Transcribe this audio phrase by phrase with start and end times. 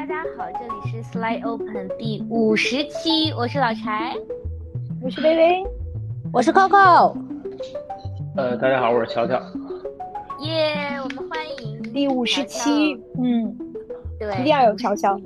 [0.00, 4.14] 大家好，这里是 Slide Open 第五十期，我是老柴，
[5.02, 5.62] 我是微微，
[6.32, 7.14] 我是 Coco。
[8.34, 9.34] 呃，大家好，我是乔乔。
[10.40, 13.54] 耶，我们欢迎第五十期，嗯，
[14.18, 15.20] 对，一定要有乔乔。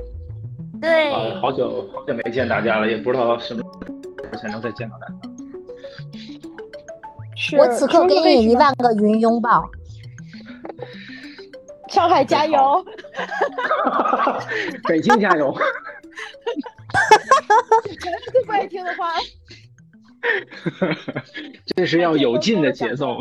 [0.81, 5.15] 对，好久好久没见大家了，也不知道什么时候才能再见到大家。
[7.59, 9.71] 我此刻给你一万个云拥抱。
[11.87, 12.85] 上海加油！
[14.89, 15.55] 北京加油！
[18.33, 19.13] 最不爱听的话。
[21.77, 23.21] 这是要有劲的节奏。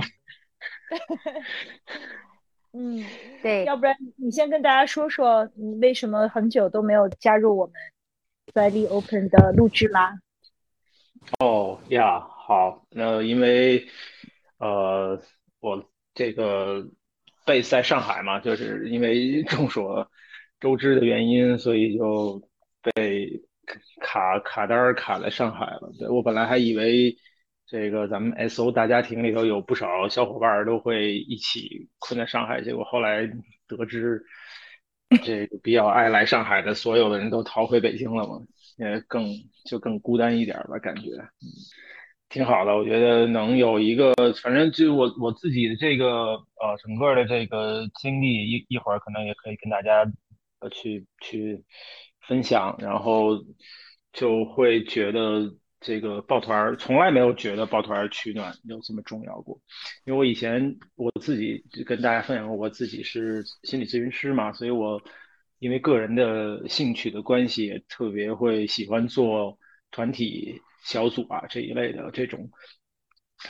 [2.73, 3.05] 嗯，
[3.41, 3.65] 对。
[3.65, 7.75] 要不然你先跟大家说说，你为什么很久都没有加入我们
[8.53, 10.17] 在立 Open 的录制啦？
[11.39, 13.87] 哦呀，好，那因为
[14.57, 15.21] 呃，
[15.59, 16.87] 我这个。
[17.45, 20.09] Base 在上海嘛，就是因为 众所
[20.59, 22.41] 周知的原因，所以就
[22.93, 23.41] 被
[24.01, 25.91] 卡卡单儿卡在上海了。
[25.99, 27.15] 对我本来还以为
[27.65, 33.29] 这个咱们 SO 大家庭里头有不少小伙伴都会一起困在上海，结果后来
[33.67, 34.23] 得知
[35.23, 38.39] 这个比较爱来上海的所有的人都逃回北京了嘛，
[38.77, 39.25] 也更
[39.65, 41.09] 就更孤单一点吧，感觉。
[42.33, 50.03] 挺好的，我觉得能有一个，反正就我我自己的这个呃整个的这个经历，一一会儿可能也可以跟大家
[50.59, 51.63] 呃去去
[52.27, 53.37] 分享，然后
[54.13, 59.61] 就会觉得这个抱团从来没有觉得抱团取暖有这么重要过，
[60.03, 64.99] 因为我以前我自己跟大家分享过，我自己是心理咨询师嘛，所以我
[65.59, 69.59] 因为个人的兴趣的关系，也特别会喜欢做
[69.91, 70.59] 团体。
[70.83, 72.51] 小组啊这一类的这种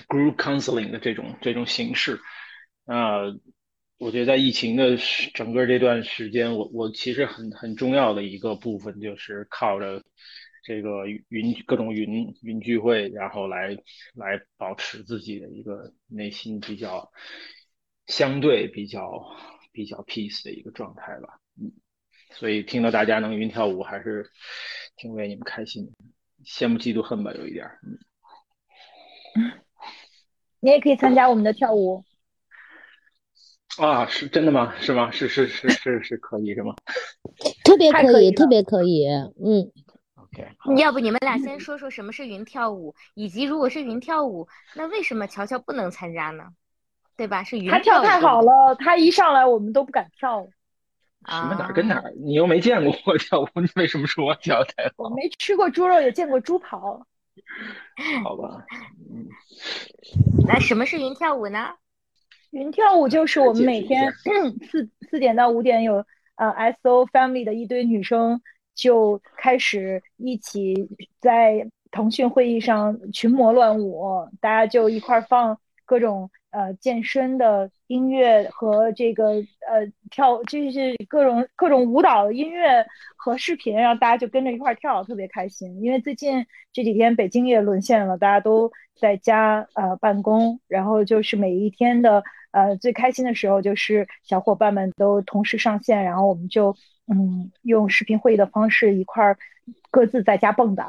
[0.08, 2.20] group counseling 的这种这种形式，
[2.86, 3.36] 那
[3.98, 4.98] 我觉得在疫情的
[5.34, 10.04] 整个这段时间，我我其实很很重要的一个部分就是靠着
[10.66, 13.78] 这个云各种云云聚会，然后来
[14.14, 17.12] 来保持自己的一个内心比较
[18.08, 19.24] 相对比较
[19.72, 21.40] 比较 peace 的一个状态吧。
[21.62, 21.72] 嗯，
[22.32, 24.30] 所以听到大家能云跳舞，还是
[24.96, 25.92] 挺为你们开心的。
[26.46, 27.98] 羡慕嫉妒恨吧，有一点嗯。
[30.60, 32.04] 你也可以参加我们的跳舞。
[33.78, 34.74] 啊，是真的吗？
[34.80, 35.10] 是吗？
[35.12, 36.76] 是是是是是可以是吗？
[37.66, 39.08] 特别可以，特别可以。
[39.08, 39.72] 嗯。
[40.16, 40.48] OK。
[40.78, 46.46] 要不你们俩先说说什么是云跳舞，以及如果是云跳舞，那为什么乔乔不能参加呢？
[47.18, 47.44] 对吧？
[47.44, 50.48] 是云他跳太好了，他一上来我们都不敢跳。
[51.28, 52.12] 什么哪儿跟哪儿？
[52.18, 55.06] 你又没见过我跳舞，你为什么说我跳太好？
[55.06, 57.06] 我没吃过猪肉，也见过猪跑。
[58.24, 58.66] 好吧。
[60.48, 61.70] 那什么是云跳舞呢？
[62.52, 68.42] 云跳舞就是我们每天四四点到五点有呃 SO Family 的一堆女生
[68.76, 76.30] 就开始一起在腾讯会议上群魔乱舞，大家就一块放各种。
[76.54, 79.30] 呃，健身的音乐和这个
[79.68, 85.82] 呃跳，就是各种各种舞蹈音乐和视频，然后大家就跟着一块跳，特别开心。
[85.82, 96.76] 因为最近这几天北京也沦陷了，大家都在家呃办公，然后就是每一天的呃最开心的时候，就是小伙伴们都同时上线，然后我们就
[97.08, 99.38] 嗯用视频会议的方式一块儿
[99.90, 100.88] 各自在家蹦跶。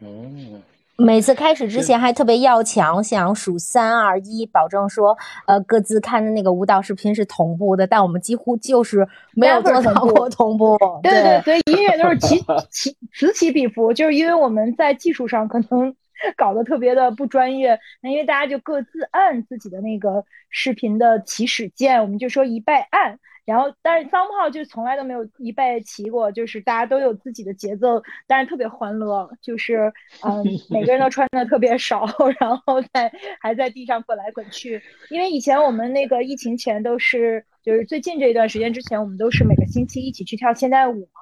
[0.00, 0.60] 嗯。
[0.98, 10.78] 每次开始之前还特别要强，想数三二一，保证说，呃，各自看的那个舞蹈视频是同步的，但我们几乎就是没有做到过同步。
[11.02, 15.94] 对对，所以音乐都是起 起此起彼伏，就是因为我们在技术上可能
[16.34, 23.18] 搞得特别的不专业，那因为大家就各自按自己的那个视频的起始键，我们就说一拜按。
[23.46, 29.92] 然后，但是桑炮就从来都没有一拜齐过，就是大家都有自己的节奏，但是特别欢乐，就是
[30.22, 32.04] 嗯，每个人都穿的特别少，
[32.40, 34.82] 然后在还在地上滚来滚去。
[35.10, 41.20] 因为以前我们那个疫情前都是，就是最近这一段时间之前，我们都是每个星期一起去跳现代舞嘛，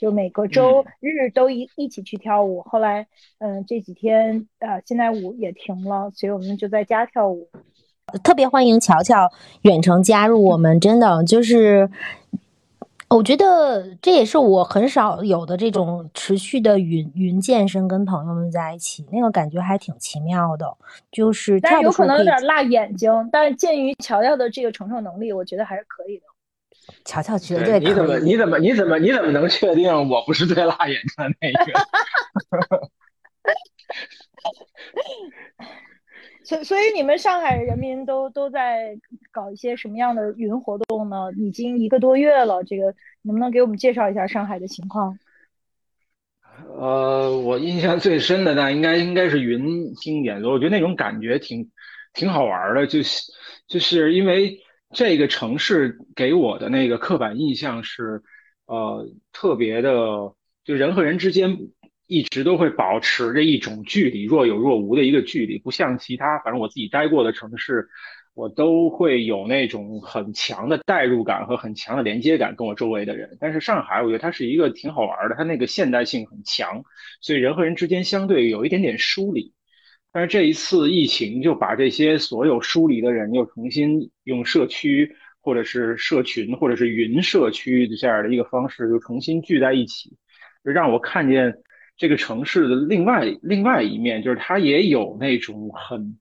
[0.00, 2.62] 就每个周日都一一起去跳舞。
[2.62, 3.06] 后来，
[3.40, 7.50] 嗯，这几天呃现代舞也停了，所以我们就在家跳舞。
[8.22, 9.30] 特别欢迎乔乔
[9.62, 11.90] 远程加入我们，真的就是，
[13.08, 20.76] 我觉得这也是我很少有的这种持续的云云健身，跟朋友们在一起，那个感觉还挺奇妙的。
[21.10, 26.24] 就是，但有可能有点辣眼睛，但是鉴于乔乔的这个承受能力，我觉得还是可以的。
[27.04, 32.88] 乔乔绝对你怎么你怎么你怎么你怎么能确定我不是最辣眼睛的那个？
[36.48, 38.98] 所所以你们上海人民都都在
[39.30, 41.30] 搞一些什么样的云活动呢？
[41.36, 45.18] 已经一个多月了，这个能不能给我们介绍一下上海的情况？
[46.74, 51.70] 呃，我印象最深的那应该应该是云经典，我觉得那种感觉挺
[52.14, 53.30] 挺好玩的，就是
[53.66, 54.58] 就是因为
[54.92, 58.22] 这个城市给我的那个刻板印象是，
[58.64, 59.90] 呃，特别的，
[60.64, 61.58] 就人和人之间
[62.08, 67.88] 一直都会保持着一种距离，若有若无的一个距离，不像其他，反正我自己待过的城市。
[68.34, 73.36] 我都会有那种很强的代入感和很强的连接感，跟我周围的人。
[73.40, 76.84] 但是上海，我觉得它是一个挺好玩的，它那个现代性很强，
[77.20, 79.52] 所以人和人之间相对有一点点疏离。
[80.12, 90.16] 但是这一次疫情就把这些所有疏离的人又重新用社区或者是社群或者是云社区这样的一个方式又重新聚在一起，
[90.62, 91.52] 让我看见
[91.98, 96.16] 这个城市的另外另外一面，就是它也有那种很。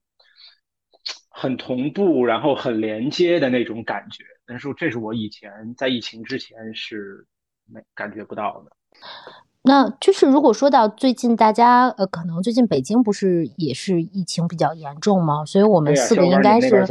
[1.39, 7.27] 很同步，然后很连接的那种感觉，但是这是我以前在疫情之前是
[7.71, 8.71] 没感觉不到的。
[9.61, 15.45] 那就是如果说到最近，大家呃，可能最近北京不是也是疫情比较严重吗？
[15.45, 16.83] 所以我们四个应该是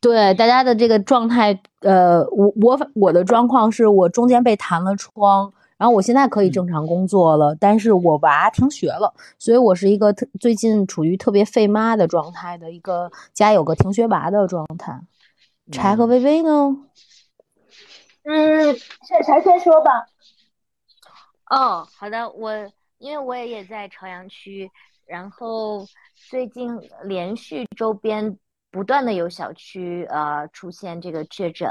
[0.00, 5.52] 对大家的这个状态，呃，我我我的状况是我中间被弹了窗。
[5.82, 15.00] 然后我现在可以正常工作了，但是我娃停学了，所以我是一个特最近处于特别费妈的状态的一个家有个停学娃的状态。
[15.72, 16.76] 柴和微微呢？
[18.22, 18.72] 嗯，
[19.08, 20.06] 柴柴先说吧。
[21.50, 22.52] 哦，好的，我
[22.98, 24.70] 因为我也也在朝阳区，
[25.04, 25.84] 然后
[26.30, 28.38] 最近连续周边。
[28.72, 31.70] 不断的有小区呃出现这个确诊，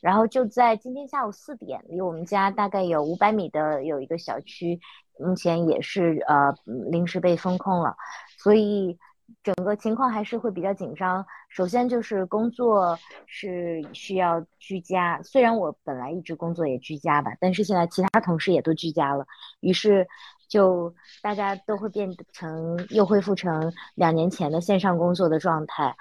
[0.00, 4.78] 然后就在今天下午四点，离我们家大概有五百米的有一个小区，
[5.18, 7.96] 目前也是呃临时被封控了，
[8.38, 8.96] 所以
[9.42, 11.26] 整个情况还是会比较紧张。
[11.48, 12.96] 首先就是工作
[13.26, 19.26] 是需要居家，虽然我本来一直工作也居家吧，但是现在其他同事也都居家了，
[19.60, 20.06] 于是
[20.46, 25.96] 就大家都会变成又恢复成两年前的线上工作的状态。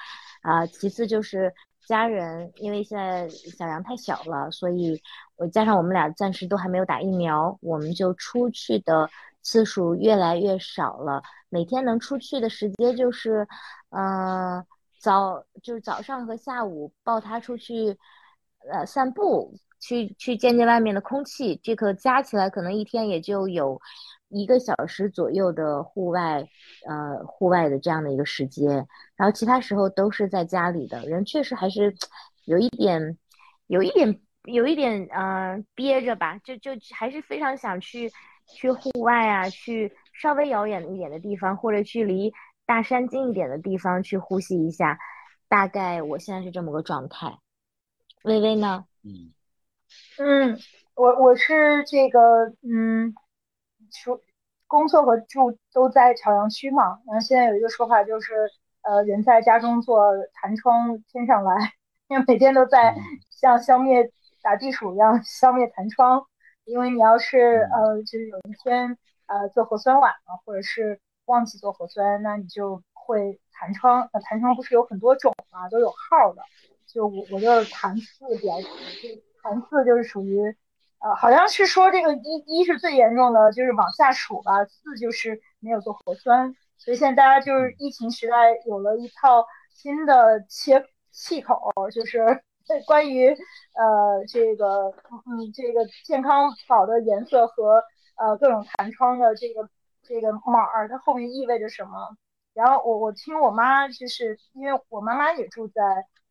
[0.46, 1.52] 啊，其次就是
[1.88, 5.02] 家人，因为现在小杨太小了，所以
[5.38, 9.10] 我加上我们俩暂时都还没有打疫苗，我们就出去的
[9.42, 11.24] 次数越来越少了。
[11.50, 13.48] 每天能出去的时间就是，
[13.90, 14.64] 嗯，
[15.00, 17.98] 早就是早上和下午抱他出去，
[18.72, 21.60] 呃，散步，去去见见外面的空气。
[21.64, 23.82] 这个加起来可能一天也就有。
[24.30, 26.48] 一个小时左右的户外，
[26.88, 31.95] 呃，户外的这样的一个时间，然后其他时候都是在家里的人，确实还是
[32.45, 33.18] 有一点，
[33.68, 38.12] 有一点，有一点，呃，憋着吧，就就还是非常想去
[38.48, 42.33] 去户外啊，去稍微遥远一点的地方，或者去离
[42.66, 44.98] 大山近一点的地方去呼吸一下。
[45.48, 47.38] 大概我现在是这么个状态。
[48.24, 48.86] 微微呢？
[49.04, 49.31] 嗯
[50.18, 50.60] 嗯，
[50.95, 52.19] 我我是这个，
[52.63, 53.13] 嗯。
[53.92, 54.20] 说
[54.68, 58.34] 工作和住都在朝阳区嘛，然后现在有一个说法就是，
[58.82, 61.74] 呃，人在家中坐，弹窗天上来，
[62.08, 62.96] 因为每天都在
[63.30, 64.12] 像消灭
[64.42, 66.26] 打地鼠一样消灭弹窗，
[66.64, 68.98] 因为你要是呃，就是有一天
[69.28, 74.10] 呃做核酸晚了，或者是忘记做核酸，那你就会弹窗。
[74.12, 76.42] 那弹窗不是有很多种嘛，都有号的，
[76.88, 78.68] 就我我就是弹四比较，就
[79.44, 80.56] 弹四就是属于。
[81.06, 92.41] 呃，好像是说这个一一是最严重的，就是往下数吧，四就是没有做核酸，所以现在大家就是疫情时代有了一套新的切气口，就是
[92.88, 94.89] 关于呃这个
[95.27, 97.84] 嗯这个健康宝的颜色和
[98.18, 99.70] 呃各种弹窗的这个
[100.01, 102.18] 这个码儿，它后面意味着什么？
[102.56, 105.84] 然后我我听我妈就是因为我妈妈也住在。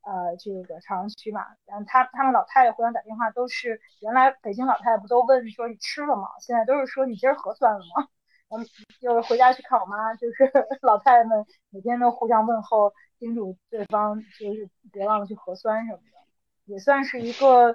[0.05, 6.29] 呃，这个朝阳区嘛，然后他他们老太太互相打电话都是，原来北京老太太不都问说你吃了吗？
[6.41, 8.09] 现在都是说你今儿核酸了吗？
[8.51, 8.65] 嗯，
[9.01, 10.45] 就是回家去看我妈，就是
[10.83, 16.19] 老太太们每天都互相问候，叮嘱对方就是别忘了去核酸什么的，
[16.67, 17.75] 也算是一个。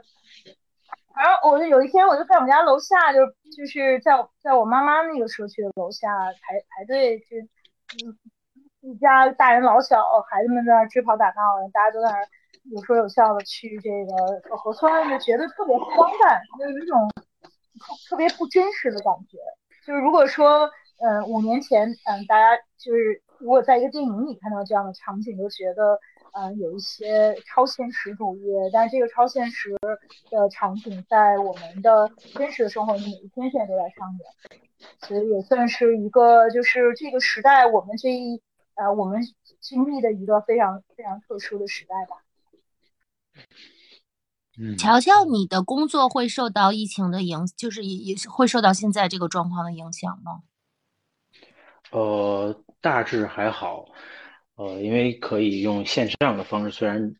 [1.14, 3.26] 反正我就有一天我就在我们家楼下，就
[3.58, 6.08] 就是在在我妈妈那个社区的楼下
[6.42, 7.38] 排排队，就
[8.06, 8.18] 嗯。
[8.82, 17.10] 一家大人老小，孩子们在那追跑打闹，大家都在那有说有笑的去这个核酸，就觉得特别荒诞，就有一种
[18.10, 19.38] 特别不真实的感觉。
[19.86, 20.70] 就是如果说，
[21.02, 26.00] 嗯，五年前，嗯，大家就是如果在一个电影里看到这样的场景，都觉得，
[26.34, 28.44] 嗯，有一些超现实主义。
[28.72, 29.76] 但是这个超现实
[30.32, 34.62] 的场景在我们的真实的生活里，每一天现在都在上演，
[35.02, 38.42] 所以也算是一个，就是这个时代我们这一。
[38.80, 39.22] 呃，我们
[39.60, 42.24] 经历的一个非常非常特殊的时代吧。
[44.58, 50.44] 嗯，乔乔，你的工作会受到疫情的影，就是也也是会受到现在这个状况的影响吗？
[51.92, 53.86] 呃，大致还好，
[54.56, 57.16] 呃，因为可以用线上的方式，虽然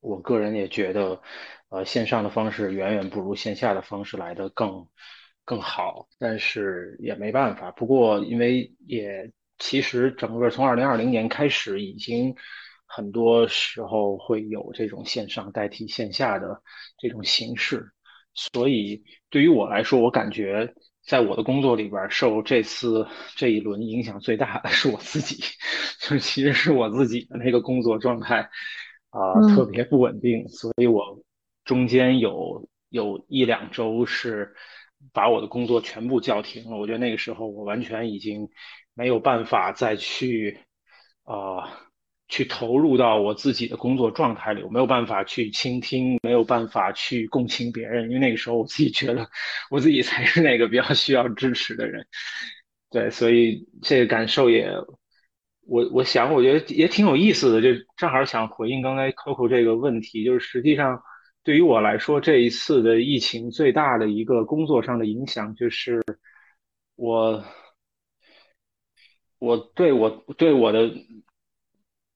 [0.00, 1.20] 我个人也觉得，
[1.68, 4.86] 呃，线上的方式远远不如线下的方式来的更
[5.44, 7.70] 更好，但是也没办法。
[7.72, 12.34] 不过，因为也其实整个从二零二零年开始，已经
[12.86, 16.62] 很多时候会有这种线上代替线下的
[16.98, 17.92] 这种形式，
[18.34, 20.74] 所以对于我来说，我感觉。
[21.06, 23.06] 在我的工作里边，受这次
[23.36, 25.36] 这一轮影响最大的是我自己，
[26.00, 28.48] 就其实是我自己的那个工作状态
[29.10, 31.22] 啊，特别不稳定，所以我
[31.62, 34.54] 中间有有一两周是
[35.12, 36.78] 把我的工作全部叫停了。
[36.78, 38.48] 我觉得那个时候我完全已经
[38.94, 40.58] 没有办法再去
[41.24, 41.80] 啊。
[42.26, 49.28] 去投入到我自己的工作状态里，我没有办法去倾听，没有办法去共情别人，因为那个时候我自己觉得
[49.70, 52.04] 我自己才是那个比较需要支持的人。
[52.90, 54.72] 对，所以这个感受也，
[55.66, 61.02] 我我想，我觉得也挺有意思的，就正好想回应刚才 Coco 这个问题，就是实际上
[61.44, 66.02] 对于我来说，这一次的疫情最大的一个工作上的影响，就是
[66.96, 67.44] 我
[69.44, 70.90] 我对我对我的。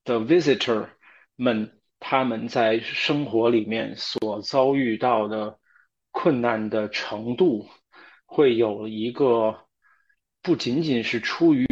[0.04, 0.88] 的 visitor
[1.36, 5.58] 们，他们在生活里面所遭遇到的
[6.12, 7.68] 困难的程度，
[8.24, 9.66] 会有一个
[10.40, 11.66] 不仅仅是出于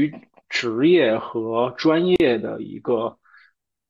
[0.50, 3.18] 职业和专业的一个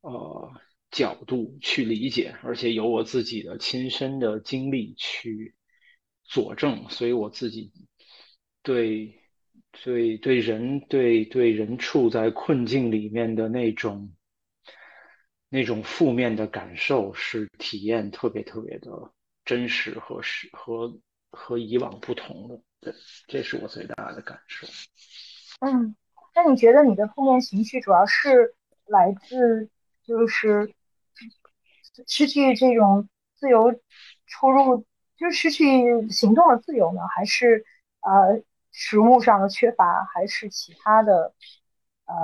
[0.02, 0.52] 呃
[0.92, 5.56] 角度去理解，而且有我自己的亲身的经历去
[6.22, 7.72] 佐证，所以我自己
[8.62, 9.18] 对
[9.84, 14.12] 对对人对对人处在困境里面的那种。
[15.48, 18.90] 那种负面的感受是体验特别特别的
[19.44, 20.98] 真实和是和
[21.30, 22.92] 和以往不同的，对，
[23.28, 24.66] 这是我最大的感受。
[25.60, 25.94] 嗯，
[26.34, 28.56] 那你觉得你的负面情绪主要是
[28.86, 29.70] 来自
[30.02, 30.74] 就是
[32.08, 33.72] 失去这种自由
[34.26, 34.84] 出入，
[35.16, 37.64] 就是失去行动的自由呢，还是
[38.00, 38.42] 呃
[38.78, 41.32] 食物上的缺乏，还是其他的
[42.04, 42.14] 呃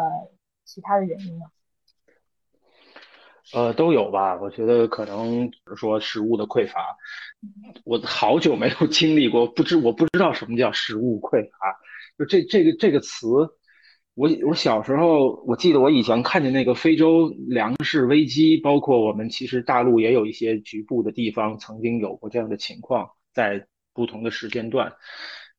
[0.67, 1.47] 其他的原因呢？
[3.55, 4.39] 呃，都有吧。
[4.39, 6.95] 我觉得可能比如说食物的匮乏，
[7.85, 11.79] 我好久没有经历过，不知我不知道什么叫食物匮乏。
[12.19, 13.27] 就这这个这个词，
[14.15, 24.93] 我我小时候我记得我以前看见那个非洲粮食危机，包括我们其实大陆也有一些局部的地方曾经有过这样的情况，在不同的时间段。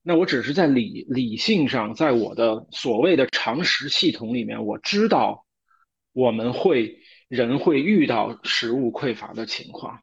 [0.03, 5.45] 那我只是在理理性上，在我的所谓的常识系统里面，我知道
[6.11, 6.99] 我们会。
[7.29, 9.99] 人会遇到食物匮乏的情况，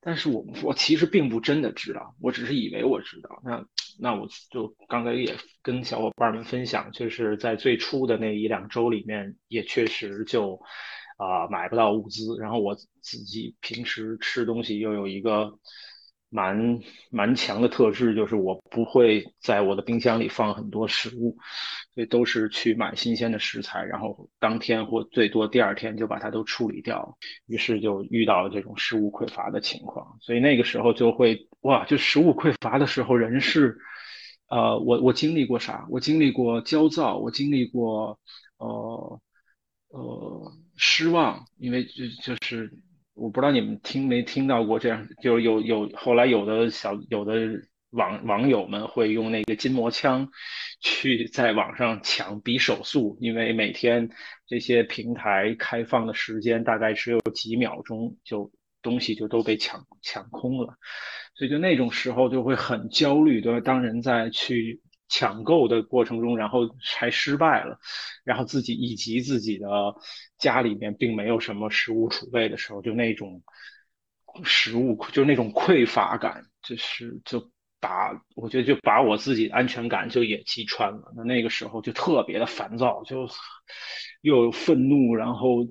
[0.00, 3.40] 但是我我其实并不真的知道，我只是以为我知道。
[3.44, 3.64] 那
[4.00, 5.32] 那我就刚才也
[5.62, 10.60] 跟小伙伴们分享，就是在最初的那一两周里面，也确实就
[11.18, 15.56] 啊买不到物资，然后我自己平时吃东西又有一个。
[16.34, 21.36] 蛮蛮强的特质就是我不会在我的冰箱里放很多食物，
[21.94, 27.18] 所以都是去买新鲜的食材，然后当天或最多第二天就把它都处理掉。
[27.46, 33.76] 于是就遇到了这种食物匮乏的情况，所以那个时候就会哇，就食物匮乏的时候，人是，
[34.48, 35.86] 呃，我我经历过啥？
[35.90, 38.18] 我经历过焦躁，我经历过
[38.56, 39.20] 呃
[39.88, 42.72] 呃失望，因为就就是。
[43.14, 47.34] 我不知道你们听没听到过这样，就是有有后来有的小有的
[47.90, 50.28] 网网友们会用那个筋膜枪
[50.80, 54.08] 去在网上抢比手速，因为每天
[54.46, 58.50] 这些平台开放的时间大概只有几秒钟，就
[58.80, 60.74] 东西就都被抢抢空了，
[61.34, 63.60] 所以就那种时候就会很焦虑，对吧？
[63.60, 64.80] 当人在去。
[65.14, 66.60] 抢购的过程中，然后
[66.96, 67.78] 还失败了，
[68.24, 69.68] 然后自己以及自己的
[70.38, 73.42] 家里面并没有什么食物储备的时候，就那种
[74.42, 81.12] 食物就那种匮乏感，就是就把我觉得就把我自己的安全感就也击穿了。
[81.14, 83.28] 那那个时候就特别的烦躁，就
[84.22, 85.68] 又愤怒，然后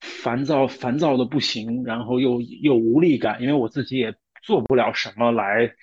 [0.00, 5.74] 烦躁烦躁的不行，然后又又无力感，因为我自己也做不了什么来。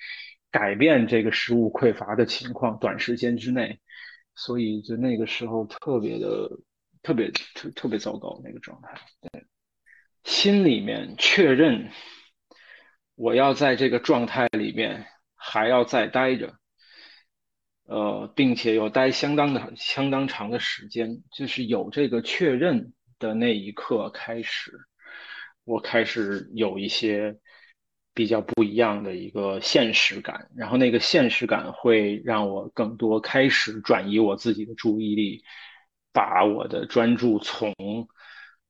[0.50, 3.80] 改变这个食物匮乏的情况，短时间之内，
[4.34, 6.50] 所以就那个时候特别的
[7.02, 9.00] 特别特特别糟糕那个状态。
[9.20, 9.46] 对，
[10.24, 11.90] 心里面确认
[13.14, 16.54] 我要在这个状态里面还要再待着，
[17.84, 24.72] 呃，并且要待相当的相当长的时间，就是有这个确认的那一刻开始，
[25.64, 27.38] 我开始有一些
[28.12, 35.42] 比较不一样的一个现实感，然后那个现实感会让我更多开始转移我自己的注意力，
[36.12, 37.72] 把我的专注从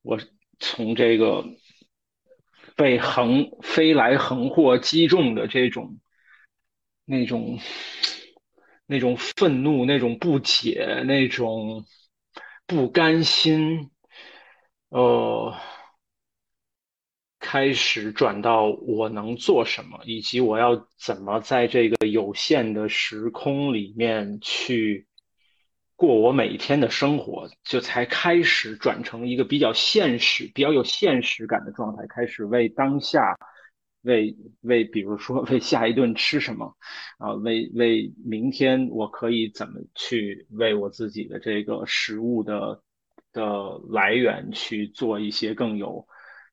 [0.02, 0.18] 我
[0.58, 1.44] 从这个
[2.76, 5.98] 被横飞来横祸击中的这种
[7.04, 7.58] 那种
[8.86, 11.86] 那种愤怒、那种不解、那种
[12.66, 13.90] 不甘心，
[14.90, 15.54] 呃。
[17.40, 25.06] 开始转到我能做什么，以及我要怎么在这个有限的时空里面去
[25.96, 33.36] 过我每一天的生活，就才开始转成一个比较现实、比较有现实感的状态，开始为当下、
[34.02, 36.76] 为为比如说 为下一顿吃什么
[37.18, 42.82] 啊，为为明天我可以怎么去为我自己的这个食物的
[43.32, 46.06] 的来源去做一些更有。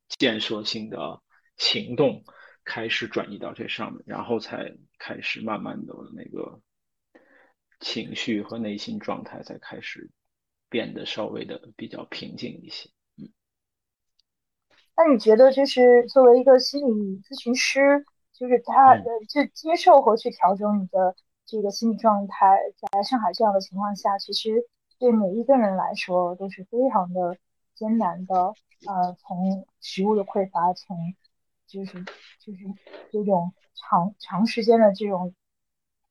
[0.07, 1.21] 建设性的
[1.57, 2.23] 行动
[2.63, 6.61] 开始转移到这上面，然后才开始慢慢的那个
[7.79, 10.09] 情绪和内心状态才开始
[10.69, 12.89] 变得稍微的比较平静一些。
[13.17, 13.29] 嗯，
[14.95, 22.57] 那你觉得就是作为一个心理咨询师，就是他的就接受和去调整你的这个心理状态，
[22.91, 24.65] 在上海这样的情况下，其实
[24.99, 27.37] 对每一个人来说都是非常的
[27.75, 28.53] 艰难的。
[28.85, 31.15] 呃，从食物的匮乏，从
[31.65, 32.03] 就是
[32.39, 32.59] 就是
[33.11, 35.33] 这种长长时间的这种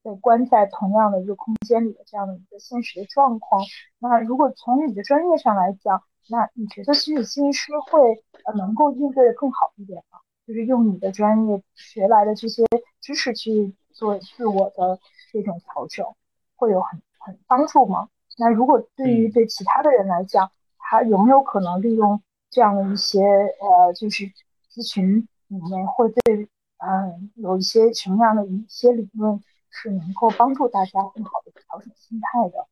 [0.03, 3.63] 被关在同样的一个空间里的这样的一个现实的状况。
[3.99, 8.01] 那如果从你的专业上来讲，那你觉得心理咨询师会
[8.45, 10.19] 呃能够应对的更好一点吗？
[10.47, 12.65] 就是用你的专业学来的这些
[13.01, 14.99] 知识去做自我的
[15.33, 16.07] 这种调整，
[16.57, 18.09] 会有很很帮助吗？
[18.39, 22.23] 那如果对于对其他的人来讲，他有没有可能利用？
[22.57, 24.25] 这样的一些呃，就是
[24.73, 26.49] 咨询里面会对
[26.79, 32.67] 嗯有一些什么样的一些理论是能够帮助大家更好的调整心态的？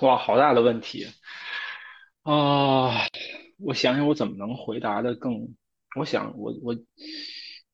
[0.06, 1.06] 哇，好大的问题
[2.22, 3.02] 啊！
[3.58, 5.54] 我想想，我怎么能回答的更？
[5.96, 6.74] 我想，我我我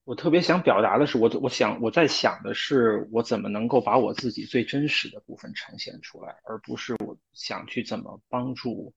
[0.07, 8.95] 我特别想表达的是，我我想我在想的是，我怎么能够把我自己最真实的部分呈现出来，而不是我想去怎么帮助。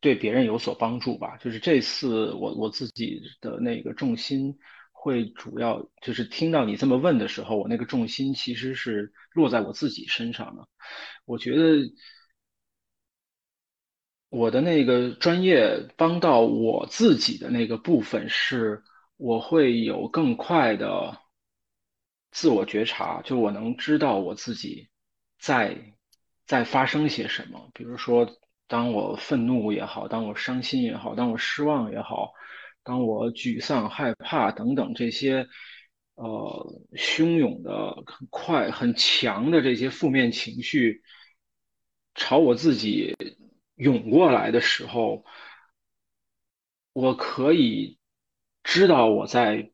[0.00, 4.58] 对别人有所帮助吧，就是这次我我自己的那个重心
[4.92, 10.68] 会主要就是听到你这么问的时候，我那个重心其实是落在我自己身上的。
[11.24, 11.92] 我觉得
[14.30, 18.82] 我的那个专业帮到我自己的那个部分是，
[19.18, 21.20] 我会有更快的
[22.30, 24.88] 自我觉察，就我能知道我自己
[25.38, 25.76] 在
[26.46, 28.26] 在发生些什么，比如说。
[28.70, 32.34] 当我愤怒也好，当我伤心也好，当我失望也好，
[32.82, 35.48] 当我沮丧、害怕等等这些，
[36.16, 41.00] 呃，汹涌的、很快、很强的这些负面情绪
[42.14, 43.16] 朝我自己
[43.76, 45.24] 涌过来的时候，
[46.92, 47.97] 我可以
[48.70, 49.70] 知道我在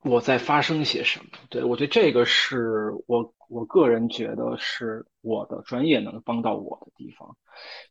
[0.00, 1.26] 我在发生些什么。
[1.50, 7.36] 对我觉得这个是我我个人觉得是我的专业能帮到我的地方。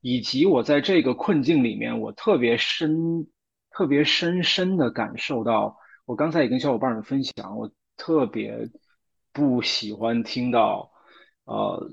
[0.02, 3.28] 以及我在这个困境里面，我特别深、
[3.69, 8.67] 特别深深的感受到，我刚才也跟小伙伴们分享，我特别
[9.32, 10.91] 不喜欢听到，
[11.45, 11.88] 呃，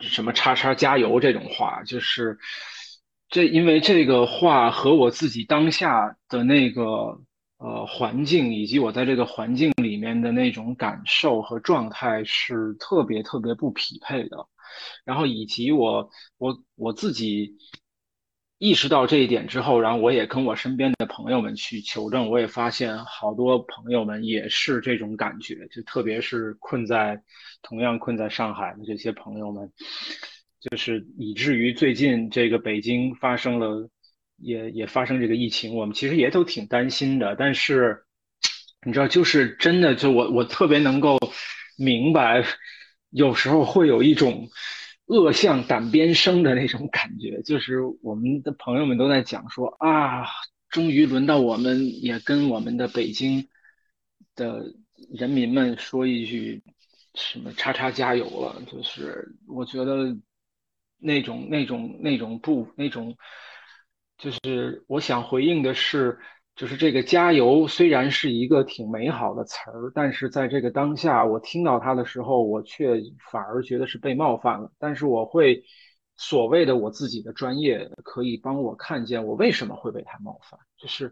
[0.00, 2.38] 什么“叉叉加油”这种话，就是
[3.28, 7.20] 这，因为这个话和我自己当下的那个
[7.60, 14.48] 呃环境，以及我在这个环境里面的那种感受和状态是特别特别不匹配的。
[15.04, 17.56] 然后以及我我我自己
[18.58, 27.20] 意识到这一点之后，然后我也跟我身边的朋友们去求证，我也发现好多朋友们也是这种感觉，就特别是困在
[27.62, 29.70] 同样困在上海的这些朋友们，
[30.60, 33.88] 就是以至于最近这个北京发生了
[34.40, 37.36] 也也发生这个疫情，我们其实也都挺担心的。
[37.36, 38.04] 但是
[38.84, 41.18] 你知道，就是真的，就我我特别能够
[41.76, 42.44] 明白。
[43.12, 44.48] 有时候会有一种
[45.06, 50.24] 恶向胆边生的那种感觉，就是我们的朋友们都在讲说啊，
[50.68, 53.48] 终于轮到我们也跟我们的北京
[54.36, 54.62] 的
[55.12, 56.62] 人民们说一句
[57.16, 58.62] 什么“叉叉加油”了。
[58.70, 60.16] 就是我觉得
[60.96, 63.16] 那种那种那种不那种，
[64.20, 66.18] 就是我想回应的是。
[66.56, 74.70] 就是这个加油虽然是一个挺美好的词儿，但是在这个当下，我听到它的时候，我却反而觉得是被冒犯了。
[74.78, 75.64] 但是我会
[76.16, 81.10] 所谓的我自己的专业可以帮我看见我为什么会被他冒犯，就是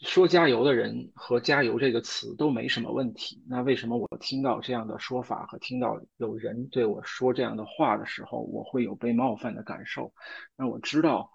[0.00, 10.12] 说加油的人和加油这个词都没什么问题，那为什么我听到这样的说法和听到有人对我说这样的话的时候，我会有被冒犯的感受？
[10.54, 11.30] 那我知道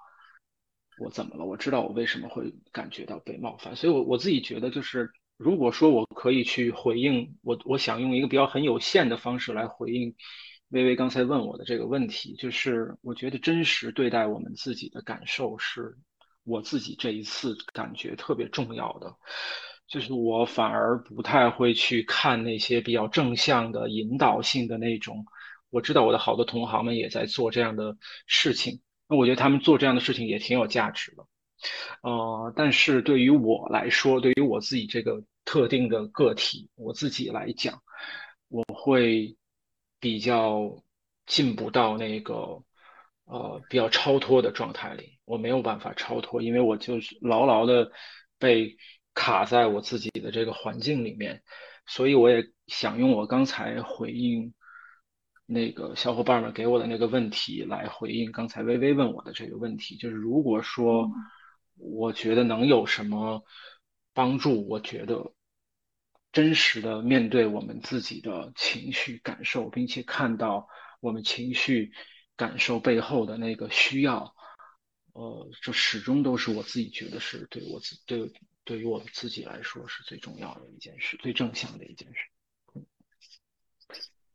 [0.98, 10.16] 我怎么了，我知道我为什么会感觉到被冒犯，所以，我我自己觉得就是，如果说我可以去回应，我我想用一个比较很有限的方式来回应。
[10.70, 15.96] 微微刚才问我的这个问题，就是我觉得真实对待我们自己的感受，是
[16.44, 19.14] 我自己这一次感觉特别重要的。
[19.88, 25.24] 就是我反而不太会去看那些比较正向的、引导性的那种。
[25.70, 31.26] 我知道我的好多同行们也在做这样的事情，那我觉得他们做这样的事情也挺有价值的。
[32.02, 37.82] 呃，但是对于我来说，对于我自己这个特定的个体，我自己来讲，
[38.48, 39.36] 我会。
[39.98, 40.84] 比较
[41.26, 42.62] 进不到那个
[43.24, 47.92] 呃比较超脱的状态里，我没有办法超脱，因为我就是牢牢的
[48.38, 48.78] 被
[49.16, 51.42] 卡在我自己的这个环境里面，
[51.88, 54.54] 所以我也想用我刚才回应
[55.46, 61.12] 那个小伙伴们给我的那个问题来回应刚才微微问我的这个问题，就是如果说
[61.76, 63.44] 我觉得能有什么
[64.14, 65.34] 帮助，我觉得。
[66.32, 70.68] 真实的面对我们自己的情绪感受，并且看到
[71.00, 71.94] 我们情绪
[72.36, 74.36] 感受背后的那个需要，
[75.14, 78.34] 呃，这始终都是我自己觉得是对我自对
[78.66, 82.84] 对于我自己来说是最重要的一件事，最正向的一件事。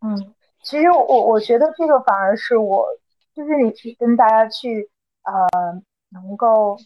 [0.00, 2.86] 嗯，其实我我觉得这个反而是我
[3.34, 4.90] 就是你去跟大家去
[5.22, 6.76] 呃能够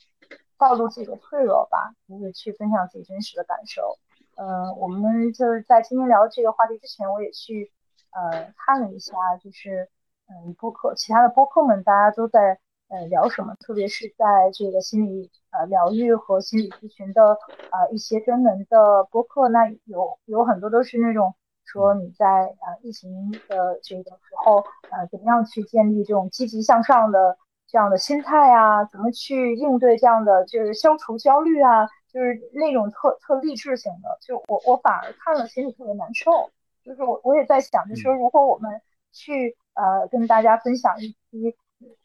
[0.57, 3.99] 暴露自己的脆弱吧，就是去分享自己真实的感受。
[4.37, 7.71] 呃，我们就是在今天聊这个话题之前，我也去
[8.13, 9.89] 呃看了一下，就是
[10.29, 12.59] 嗯播客，其他的播客们大家都在
[12.89, 17.39] 呃聊什么，特别是在这个心理呃疗愈和心理咨询的
[17.71, 24.59] 呃一些专门的播客，那有有很多都是那种说你在呃疫情的这个时候
[24.91, 31.89] 呃怎么样去建立这种积极向上的这样的心态啊，怎么去应对这样的就是消除焦虑啊。
[32.15, 36.49] 就是那种特特励志型的，就我我反而看了心里特别难受。
[36.85, 41.57] 就是我我也在想，就是说如果我们去呃跟大家分享一期，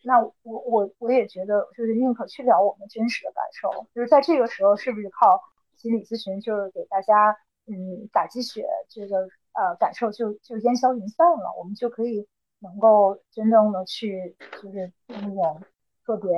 [0.03, 3.85] 那我我我也觉得就是宁可去聊我们真实的感受。
[3.93, 5.39] 就是在这个时候，是不是靠
[5.75, 9.27] 心理咨询就是给大家嗯打鸡血，这个
[9.59, 12.25] 呃感受就就烟消云散了，我们就可以
[12.59, 15.61] 能够真正的去就是那种
[16.05, 16.31] 特别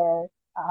[0.53, 0.63] 啊。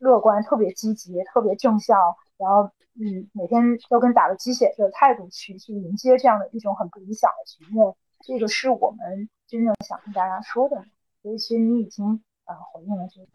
[0.00, 1.96] 乐观、特别积极、特别正向，
[2.36, 7.94] 然后嗯，每天都跟打了鸡血似的态度去去迎接这样的一种很不理想的局面，
[8.26, 10.84] 这个是我们真正想跟大家说的。
[11.22, 13.28] 所以其实你已经呃回应了这个。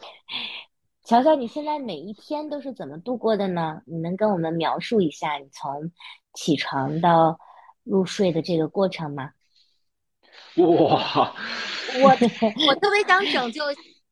[1.08, 3.82] 乔乔，你现在每一天都是怎么度过的呢？
[3.86, 5.90] 你能跟我们描述一下你从
[6.34, 7.40] 起床到
[7.90, 9.32] 入睡的这个过程吗？
[10.58, 11.36] 哇，
[12.02, 12.10] 我
[12.68, 13.62] 我特别想拯救。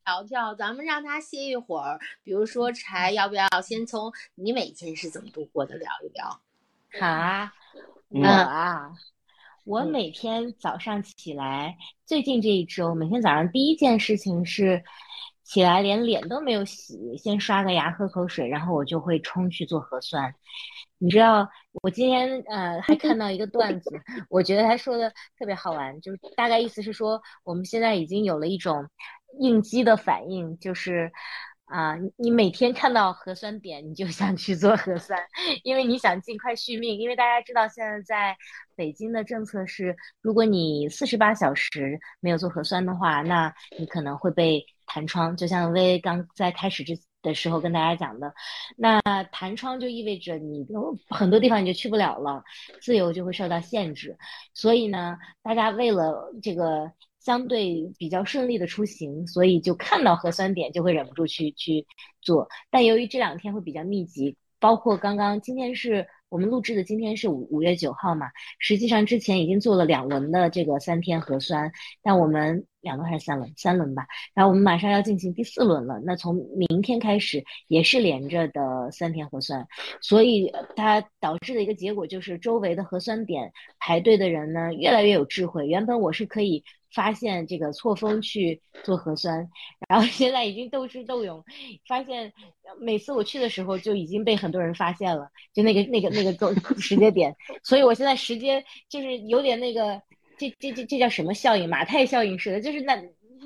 [0.04, 1.98] 乔乔，咱们让他歇一会儿。
[2.22, 6.40] 比如说柴，要不要先从你每天是怎么度过的聊一聊？
[7.00, 7.52] 好啊，
[8.08, 8.92] 我啊，
[9.64, 14.84] 我每天早上起来，最近这一周，每天早上第一件事情是
[15.42, 20.32] 起来连脸都没有洗，先刷个牙，喝口水，然后我就会冲去做核酸。
[20.98, 21.48] 你知道，
[21.82, 23.90] 我今天呃还看到一个段子，
[24.30, 28.88] 我觉得他说的特别好玩，就是大概意思是说，我们现在已经有了一种。
[29.38, 31.12] 应激的反应就是，
[31.66, 35.20] 啊，你每天看到核酸点，你就想去做核酸，
[35.62, 36.98] 因为你想尽快续命。
[36.98, 38.36] 因为大家知道，现在在
[38.74, 45.36] 北京的政策是，如果你四十八小时没有做核酸的话，那你可能会被弹窗。
[45.36, 48.32] 就像薇刚在开始之的时候跟大家讲的，
[48.78, 50.66] 那弹窗就意味着你
[51.10, 52.42] 很多地方你就去不了了，
[52.80, 54.16] 自由就会受到限制。
[54.54, 56.90] 所以呢，大家为了这个。
[57.26, 61.84] 相对比较顺利的出行，所以就看到核酸点就会忍不住去去
[62.22, 62.48] 做。
[62.70, 68.26] 但由于这两天会比较密集，包括刚刚今天是我们录制的，今天是五五月九号嘛，
[68.58, 71.70] 实际上之前已经做了两轮的这个三天核酸，
[72.02, 74.06] 但我们两轮还是三轮，三轮吧。
[74.34, 79.66] 然后我们马上要进行第四轮了，那从明天开始也是连着的三天核酸，
[80.00, 85.66] 所以它导致的一个结果就是周围的核酸点排队的人呢越来越有智慧。
[85.66, 86.64] 原本我是可以。
[86.96, 89.46] 发现这个错峰去做核酸，
[89.86, 91.44] 然后 现在已经斗智斗勇，
[91.86, 92.32] 发现
[92.80, 100.00] 每次我去的时候就已经被很多人发现了，就那个那个那个时间点，所以我现在时间就是有点那个，
[100.38, 101.68] 这这这这叫什么效应？
[101.68, 102.96] 马太效应似的，就是那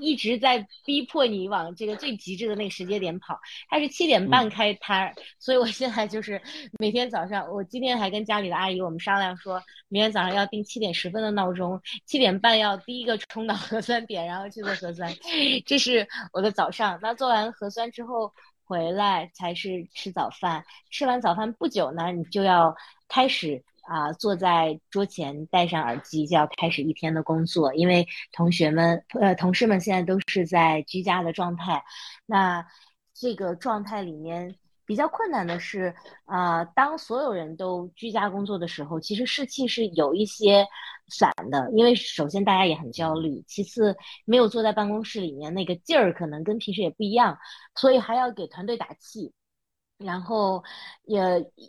[0.00, 3.38] 一直在逼迫你往这个最极致的那个时间点跑。
[3.68, 6.40] 它是七点半开摊，所以我现在就是
[6.78, 15.14] 每天早上，我今天还跟家里的阿姨我们商量说，明天早上要定七点十分的闹钟，七点半要第一个冲到核酸点，然后去做核酸。
[15.66, 16.98] 这是我的早上。
[17.02, 18.32] 那做完核酸之后
[18.64, 22.74] 回来才是吃早饭，吃完早饭不久呢，你就要
[23.08, 23.62] 开始。
[23.88, 27.74] 啊，坐在桌前，戴上耳机，就要开始一天的工作。
[27.74, 31.82] 因为同学们、呃，同事们现在都是在居家的状态。
[32.26, 32.64] 那
[33.14, 34.54] 这个状态里面
[34.86, 40.66] 比较困难的是，啊，当所有人都居家工作的时候，其实士气是有一些
[41.08, 41.70] 散的。
[41.74, 47.38] 因为首先大家也很焦虑，其次没有坐在办公室里面那个劲儿，可能跟平时也不一样，
[47.74, 49.32] 所以还要给团队打气。
[50.04, 50.62] 然后
[51.04, 51.20] 也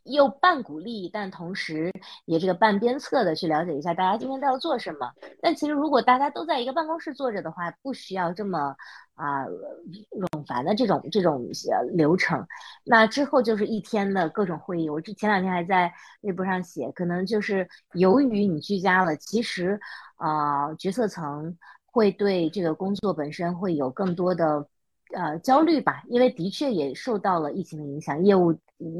[0.05, 1.91] 又半鼓励，但同时
[2.25, 5.11] 也这个半鞭策的去了解一下大家今天都要做什么。
[5.41, 8.73] 但其实如果大家都在一个办公室坐着的话，不需要这么
[9.15, 11.45] 啊冗繁的这种这种
[11.93, 12.47] 流程。
[12.85, 14.89] 那之后就是一天的各种会议。
[14.89, 15.91] 我这前两天还在
[16.21, 19.77] 微博上写，可能就是由于你居家了，其实
[20.15, 24.65] 啊决策层会对这个工作本身会有更多的。
[25.13, 28.57] 呃，焦虑吧，因为的确也受到了疫情的影响，业务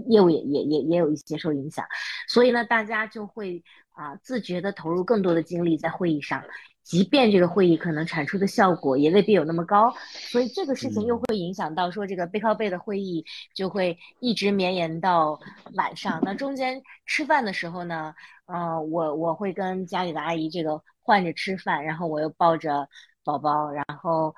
[0.08, 1.86] 业务也也也也有一些受影响，
[2.28, 6.43] 所以呢，大家就会啊自觉的投入更多的精力在会议上，
[6.84, 13.24] 即便这个会议可能产出的效果也未必有那么高，所以这个事情又会影响到说这个背靠背的会议
[13.56, 15.39] 就会一直绵延到
[15.76, 16.19] 晚上。
[16.24, 18.13] 那中间吃饭的时候呢，
[18.47, 22.89] 呃，我我会跟家里的阿姨这个换着吃饭，然后我又抱着
[23.24, 24.36] 宝宝，然后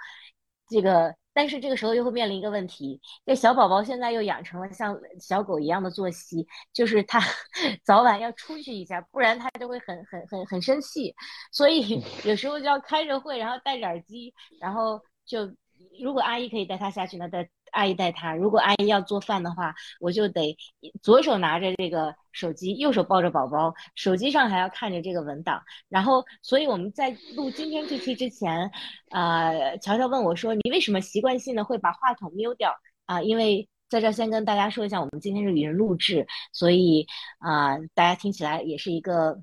[0.69, 1.15] 这个。
[1.33, 7.19] 但是这个时候又会面临一个问题，这小宝宝现在又养成了像小狗一样的作息，就是他
[7.83, 11.13] 早晚要出去一下，不然他就会很很很很生气，
[11.51, 15.47] 所以 有时候就要开着会，然后戴着耳机，然后就
[16.01, 17.49] 如果阿姨可以带他下去，那带。
[17.73, 20.55] 阿姨带他，如果阿姨要做饭的话，我就得
[21.01, 25.59] 左手拿着这个手机，右手抱着宝宝，手机上还要看着这个文档。
[25.89, 28.69] 然后，所以我们在录今天这期之前，
[29.09, 32.71] 呃，乔乔问我说：“你为什么习惯性的会把话筒 mute 掉？”
[33.07, 37.07] 啊，因为在这先跟大家说一下，我们今天是语音录制，所以
[37.39, 39.41] 啊，大家听起来也是一个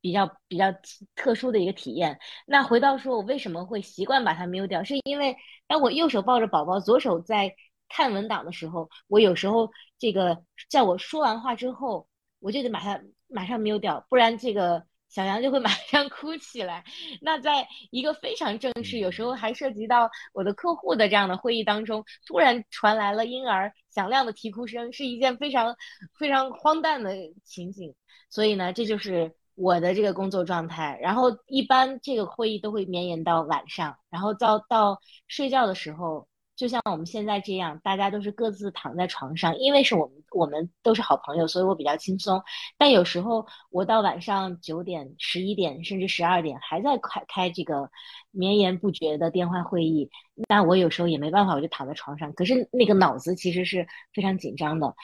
[0.00, 0.66] 比较比较
[1.14, 2.18] 特殊的一个体验。
[2.46, 5.36] 那回到说我为什么会习惯把它 mute 掉，是因为
[5.66, 7.54] 当我右手抱着宝宝，左手在。
[7.92, 12.06] 看文档的时候，我有时候这个在我说完话之后，
[12.38, 16.84] 我就得马上马上 mute 掉，不然这个小杨就会 马上哭起来。
[17.20, 25.74] 那在一个非常正式，有时候还涉及到我的客户的这样的会议当中，突然传来了婴儿响亮的啼哭声，是一件非常
[26.16, 27.12] 非常荒诞的
[27.44, 27.92] 情景。
[28.28, 30.98] 所以呢，这就是我的这个工作状态。
[31.02, 36.26] 然后一般这个会议都会绵延到晚上，然后到到睡觉的时候。
[36.56, 42.42] 就像我们现在这样，大家都是各自躺在床上，因为是我们我们都是好朋友，所以我比较轻松。
[42.76, 47.90] 但有时候我到晚上九点、十一点，甚至十二点还在开开这个
[48.30, 50.10] 绵延不绝的电话会议，
[50.50, 52.30] 那我有时候也没办法，我就躺在床上。
[52.34, 54.94] 可是那个脑子其实是非常紧张的。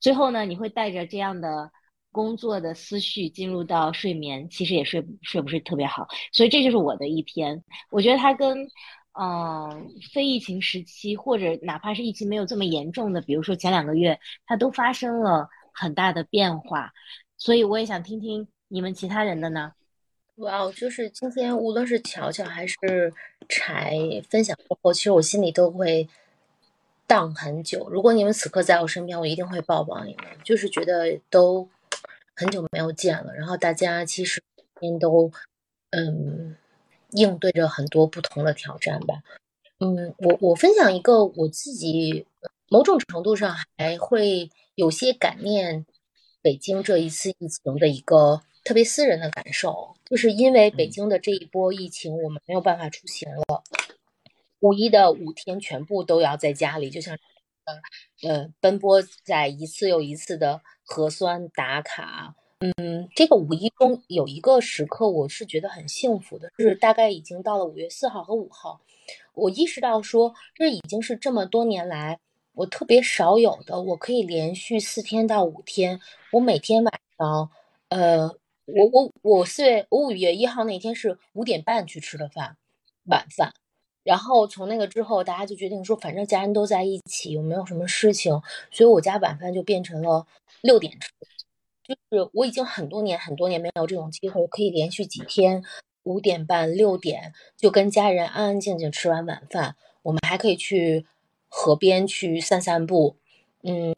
[0.00, 1.70] 最后呢，你会带着这样的
[2.14, 6.06] 工作的思绪进入到睡眠，其实也睡睡不是特别好。
[6.32, 7.62] 所以这就是我的一天。
[7.90, 8.66] 我觉得它跟。
[9.16, 16.92] 嗯，非疫情时期，或者哪怕是疫情没有这么严重的，比如说前两个月，它都发生了很大的变化，
[17.36, 19.72] 所以我也想听听你们其他人的呢。
[20.38, 22.76] 哇哦，就是今天无论是乔乔还是
[23.48, 23.96] 柴
[24.28, 26.08] 分享过后，其实我心里都会
[27.06, 27.88] 荡很久。
[27.88, 31.68] 如果你们此刻在我身边，我一定会抱抱你们，就是觉得都
[32.34, 33.34] 很久没有见了。
[33.34, 34.42] 然后大家其实
[34.80, 35.32] 天都
[35.90, 36.56] 嗯。
[37.16, 39.22] 应对着很多不同的挑战吧，
[39.78, 42.26] 嗯，我我分享一个我自己
[42.68, 45.86] 某种程度上还会有些感念
[46.42, 53.62] 北京这一次疫情的一个特别私人的感受，就是因为北京的这一波疫情，我们没有办法出行了，
[54.58, 57.16] 五一的五天全部都要在家里，就像
[57.64, 62.34] 呃呃奔波在一次又一次的核酸打卡。
[62.60, 68.80] 嗯，这个五一中有一个时刻，我是觉得很幸福的，就是大概已经到了五月四号和五号，
[69.34, 72.20] 我意识到说，这已经是这么多年来
[72.54, 76.00] 我特别少有的，我可以连续四天到五天，
[76.32, 77.50] 我每天晚上，
[77.88, 78.28] 呃，
[78.64, 82.56] 我我我四月我五月一号那天是五点半去吃的饭，
[83.04, 83.52] 晚饭，
[84.04, 88.40] 然后从那个之后，大家就决定说，反正家人都在一起，有没有什么事情，
[88.70, 90.26] 所以我家晚饭就变成了
[90.60, 91.08] 六点吃。
[91.82, 95.62] 就是我已经很多年很多年没有这种机会，可以连续几天
[96.04, 101.04] 五点半六点就跟家人安安静静吃完晚饭，我们还可以去
[101.48, 103.16] 河边去散散步。
[103.62, 103.92] 嗯，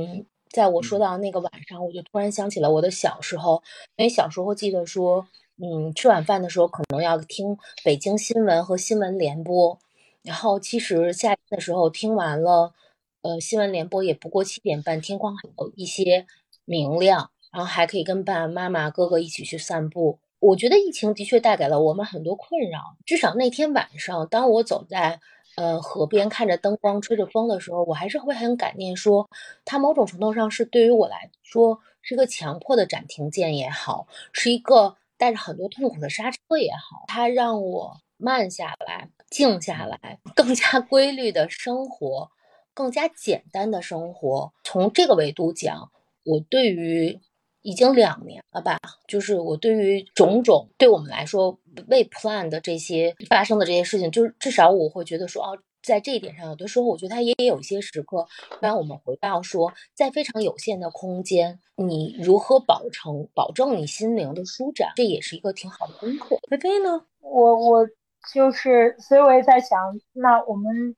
[0.51, 3.63] 在我说到那个晚上，我就突然想起了我的小时候，
[3.97, 9.79] 因为小时候记得说，嗯，吃晚饭的时候可能要听北京新闻和新闻联播，
[10.27, 12.75] 然后其实夏天的时候听完了，
[13.23, 16.27] 呃，新闻联播也不过七点半，天光还有一些
[16.65, 20.19] 明亮，然后还可以跟爸爸妈妈、哥哥一起去散步。
[20.41, 22.97] 我觉得疫情的确带给了我们很多困扰。
[23.05, 25.21] 至少那天晚上，当我走在
[25.55, 29.31] 呃河边，看着灯光，吹着风的时候，我还是会很感念，说
[29.65, 42.31] 它某种程度上是对于我来说是一个强迫的暂停键也好，是一个带着很多痛苦的刹车也好，它让我慢下来、静下来，更加规律的生活，
[42.75, 44.53] 更加简单的生活。
[44.65, 45.91] 从这个维度讲，
[46.25, 47.21] 我对于。
[47.63, 51.59] 已经两年了吧，就是我对于种种对我们来说
[51.89, 58.25] 未 plan 的这些发生的这些事情，就是至少我会觉得说，哦，在这一点上，有的时候我觉得它也有一些时刻，
[58.61, 66.39] 让我们回到说，在非常有限的空间，你如何保成保证你心灵的舒展，这也是一个挺好的功课。
[66.49, 67.05] 菲菲呢？
[67.21, 67.89] 我我
[68.33, 70.95] 就是，所以我也在想，那我们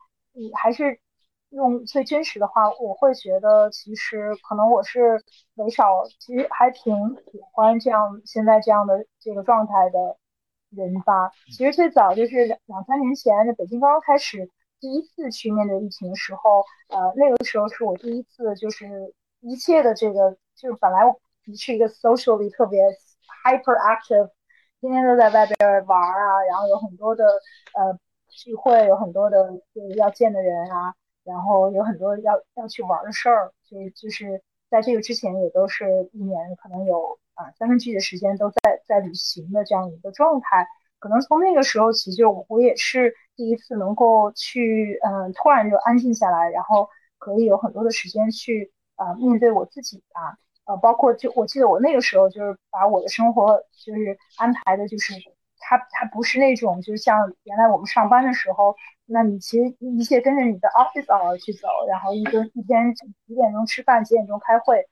[0.55, 1.01] 还是。
[1.51, 6.95] 用最真实的话，我会觉得其实可能我是没少，其实还挺
[7.33, 10.19] 喜欢这样现在这样的这个状态的
[10.69, 11.31] 人吧。
[11.47, 21.19] 其实最早就是两两三年前，北京刚刚开始第一次去面对疫情的时候，呃，那个时候是我第一次就是一切的这个，就是本来我
[21.57, 22.83] 是一个 socially 特别
[23.43, 24.29] hyperactive，
[24.81, 27.25] 天天都在外边玩啊，然后有很多的
[27.75, 30.95] 呃聚会，有很多的就是要见的人啊。
[31.25, 40.67] 然后有很多要要去玩的事儿，所以就是在这个之前也都是一年可能有啊三分之一的时间都在在旅行的这样一个状态。
[40.99, 46.89] 可能从那个时候起，就我也是第一次能够去嗯突然就安静下来，然后
[47.19, 50.39] 可以有很多的时间去啊面对我自己啊，
[50.69, 55.15] 呃包括就我记得我那个时候就是把我的生活就是安排的就是。
[55.61, 58.77] 它它不是那种，就是像原来我们上班的时候，
[59.07, 64.87] 那你其实一切跟着你的 office hour 去走，然后一根一天几点钟吃饭，几点钟开会，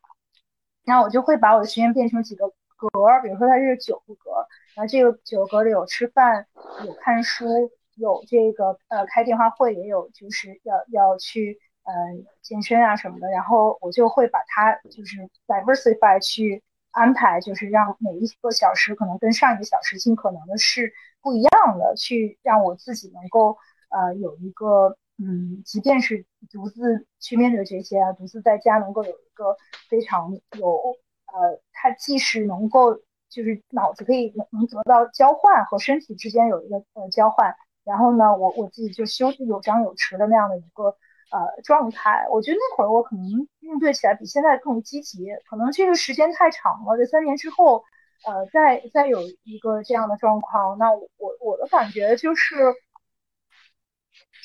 [0.84, 2.88] 然后我就会把我的时间变成几个格，
[3.22, 4.32] 比如说它是九个格，
[4.74, 6.48] 然后这个九个格里有吃饭，
[6.84, 7.46] 有看书，
[7.94, 11.94] 有这个呃开电话会，也有就是要要去呃
[12.42, 16.62] 健身啊什么的，然后我就会把它就是 diversify 去。
[16.92, 23.58] 安排就是让每一个小时可能跟上一个小时尽可能的是不一样的，去让我自己能够
[23.90, 29.54] 呃有一个嗯，即便是独自去面对这些啊，独自在家能够有一个
[29.90, 30.96] 非常有
[31.26, 32.94] 呃，它既是能够
[33.28, 40.96] 就是脑子可以能能得到交换和身体之间有一个呃交换，然后呢，我我自己就休息有张有弛的那样的一个。
[41.28, 43.24] 呃，状态，我觉得那会儿我可能
[43.58, 46.96] 应对起来比现在更积极，可能这个时间太长了。
[46.96, 47.84] 这三年之后，
[48.24, 51.10] 呃，再再有一个这样的状况，那我
[51.40, 52.72] 我的感觉就是，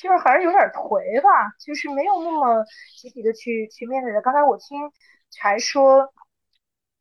[0.00, 2.64] 就是还是有点颓吧，就是没有那么
[3.00, 4.20] 积极的去去面对的。
[4.20, 4.90] 刚才我听
[5.30, 6.12] 柴说，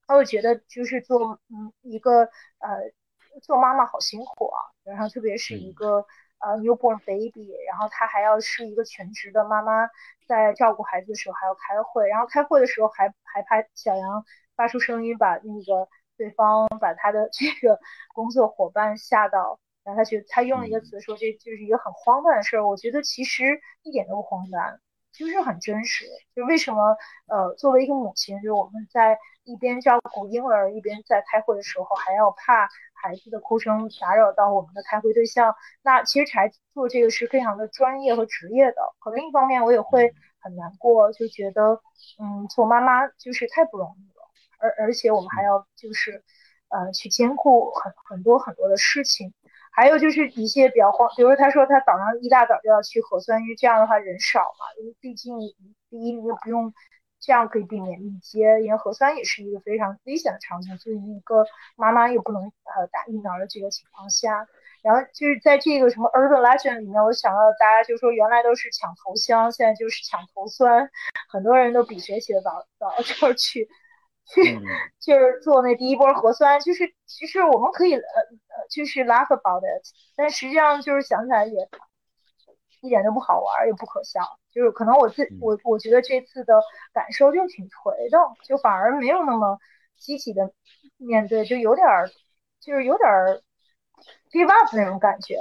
[0.05, 2.25] 他会觉得就是做嗯一个
[2.59, 2.69] 呃
[3.41, 6.05] 做妈妈好辛苦啊，然后特别是一个。
[6.41, 9.87] 呃，newborn baby，然后她还要是一个全职的妈妈，
[10.27, 14.25] 在照顾孩子的时候还要开会，然后开会的时候还还怕小杨
[14.55, 17.79] 发出声音，把那个对方把他的 这个
[18.13, 24.79] 工作伙伴吓到，然后他觉得他用了一个词说这就是一个很荒诞的事儿，我觉得其实一点都不荒诞，
[25.11, 26.05] 就是很真实。
[26.35, 32.67] 就为什么呃，作为一个母亲，就是我们在一边照顾婴儿，一边在开会的时候还要怕。
[33.01, 38.75] 孩子的哭声打扰到我们的开会对象，那其实才做这个是非常的专业和职业的。
[38.99, 41.81] 可能一方面我也会很难过，就觉得，
[42.19, 44.23] 嗯，做妈妈就是太不容易了，
[44.59, 46.23] 而而且我们还要就是，
[46.69, 49.33] 呃，去兼顾很很多很多的事情，
[49.71, 55.37] 还有就是一些比较慌，比如说他说他早上一大早就要去核酸，因为这样的话人少嘛，因为毕竟
[55.89, 56.71] 第一你又不用。
[57.21, 61.45] 这样可以避免密接，因为核酸也是一个非常危险的场景，就是一个
[61.75, 64.47] 妈妈又不能呃打疫苗的这个情况下，
[64.81, 70.89] 然后就是在这个什么 urban legend 里面，我想到大家就说原来都是抢头香，现在就是抢头酸，
[71.29, 73.69] 很多人都比谁起的早早，就是去
[74.25, 74.59] 去
[74.99, 81.69] 就是做那第一波核酸，就是其实我们可以呃呃就是 laugh about it，但实际上就是想起来也。
[82.81, 84.19] 一点都不好玩，也不可笑，
[84.51, 86.61] 就是可能我自我我觉得这次的
[86.93, 89.57] 感受就挺颓的，就反而没有那么
[89.97, 90.51] 积极的
[90.97, 92.09] 面对，就有点儿，
[92.59, 93.41] 就是有点儿
[94.31, 95.37] give up 那种感觉。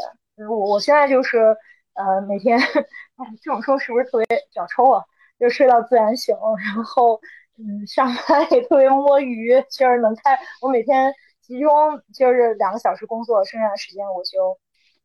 [0.48, 1.56] 我我现在就是
[1.94, 5.04] 呃每天，哎，这种说是不是特别脚抽啊？
[5.38, 6.36] 就睡到自然醒，
[6.74, 7.18] 然后
[7.58, 10.38] 嗯上班也特别摸鱼，就是能开。
[10.60, 11.70] 我每天集中
[12.14, 14.58] 就是两个小时工作，剩下的时间我就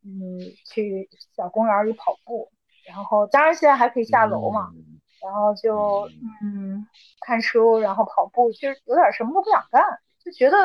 [0.06, 2.48] 嗯去小公园里跑步，
[2.86, 4.72] 然后当然现在还可以下楼嘛。
[5.24, 6.08] 然后就
[6.44, 6.86] 嗯
[7.22, 9.82] 看书，然后跑步，就是有点什么都不想干，
[10.24, 10.56] 就觉得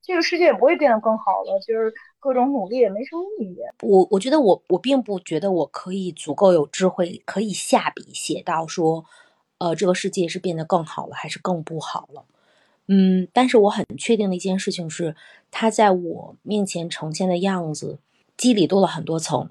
[0.00, 3.58] 这个世界也不会变得更好了，就是各种努力也没什么意义。
[3.82, 9.04] 我我觉得我我并不觉得我可以足够有智慧，可以下笔写到说，
[9.58, 12.24] 呃，这个世界是变得更好了还是更不好了。
[12.86, 15.16] 嗯，但是我很确定的一件事情是，
[15.50, 17.98] 它在我面前呈现的样子，
[18.36, 19.48] 肌理多了很多层，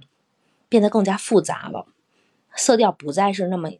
[0.69, 1.87] 变得更加复杂了，
[2.55, 3.71] 色调不再是那么。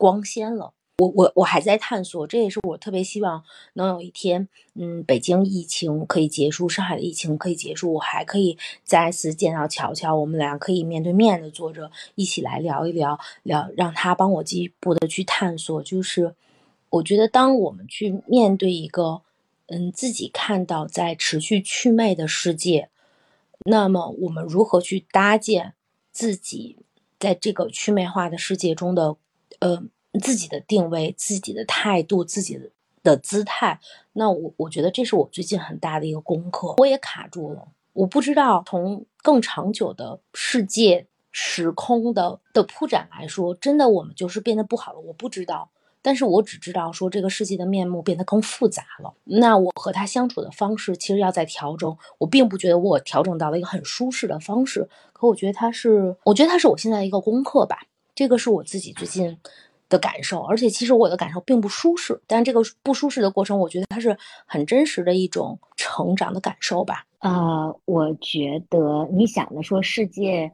[0.00, 3.42] 光鲜了，我我我还在探索，这也是我特别希望
[3.72, 15.82] 能有一天，嗯，北京疫情可以结束，上海的疫情可以结束，我还可以再次见到乔乔，我们俩可以面对面的坐着一起来聊一聊，聊让他帮我进一步的去探索。
[15.82, 16.36] 就是
[16.90, 19.22] 我觉得，当我们去面对一个，
[19.66, 22.88] 嗯，自己看到在持续祛魅的世界，
[23.68, 25.74] 那么我们如何去搭建
[26.10, 26.78] 自己
[27.18, 29.16] 在这个祛魅化的世界中的？
[29.60, 29.82] 呃，
[30.22, 32.60] 自己的定位、自己的态度、自己
[33.02, 33.80] 的姿态，
[34.12, 36.76] 那我我觉得这是我最近很大的一个功课。
[36.78, 45.00] 我也卡住了，我不知道从更长久的世界时空的的铺展来说，真的我们就是变得不好了。
[45.00, 45.68] 我不知道，
[46.08, 49.12] 但是我只知道说这个世界的面目变得更复杂了。
[49.24, 51.94] 那我和他相处的方式其实要在调整。
[52.16, 57.78] 我并不觉得我调整到了一个很舒适的方式，可我觉得他是，我觉得他是我现在的一个功课吧。
[58.14, 59.36] 这个是我自己最近
[59.90, 67.04] 的感受，而且其实我的感受并不舒适，但这个不舒适的过程，我觉得它是很真实的一种成长的感受吧。
[67.18, 70.50] 呃，我觉得你想的说世界，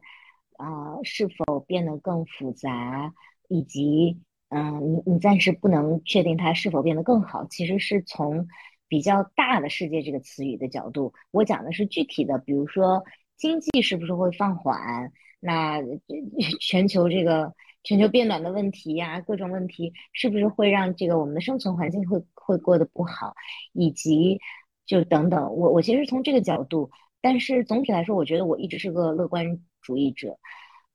[0.57, 3.13] 啊，是否变得更复杂，
[3.47, 4.17] 以及
[4.49, 8.47] 嗯，你你暂时不能确定它是否变得更好，其实是从
[8.87, 13.03] 比较大的世界这个词语的角度，我讲的是具体的，比如说
[13.37, 15.11] 经济是不是会放缓。
[15.39, 15.79] 那
[16.59, 23.35] 全球这个全球变暖的问题呀，各种问题是不是会让这个我们的生存环境会会过得不好，
[23.73, 24.39] 以及
[24.87, 26.89] 就等等，我我其实从这个角度，
[27.21, 30.39] 但是总体来说，我觉得我一直是个乐观主义者，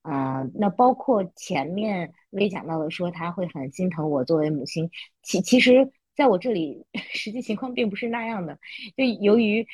[0.03, 4.91] 啊，那包括前面微讲到的说他会很心疼我作为母亲，
[5.23, 8.59] 其其实在我这里 实际情况并不是那样的，
[8.97, 9.67] 就由于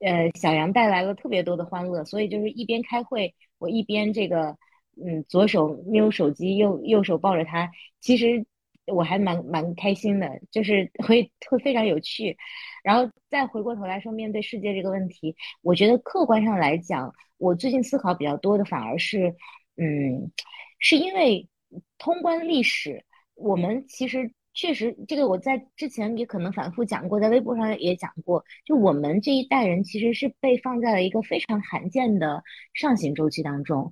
[0.00, 3.34] 呃小杨带来了特别多的欢乐，所以就是一边开会。
[3.58, 4.56] 我一边这个，
[4.96, 8.44] 嗯，左手瞄手机，右右手抱着他，其实
[8.86, 12.36] 我还蛮蛮开心的，就是会会非常有趣。
[12.82, 19.34] 然后再回过头来说，面对世界这个问题，我觉得客观上来讲，我最近思考比较多的反而是，
[19.76, 20.30] 嗯，
[20.78, 21.48] 是因为
[21.96, 23.04] 通关历史，
[23.34, 24.30] 我们其实。
[24.54, 28.44] 确实，这个我在之前也可能反复讲过，在微博上也讲过。
[28.66, 32.42] 就我们这一代人，其实是被放在了一个非常罕见的
[32.74, 33.90] 上行周期当中。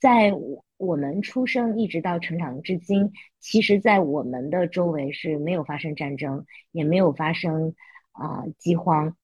[0.00, 0.32] 在
[0.78, 7.76] 我们出生一直到成长至今，其实，在我们的周围是没有发生战争，也没有发生
[8.12, 9.16] 啊饥荒，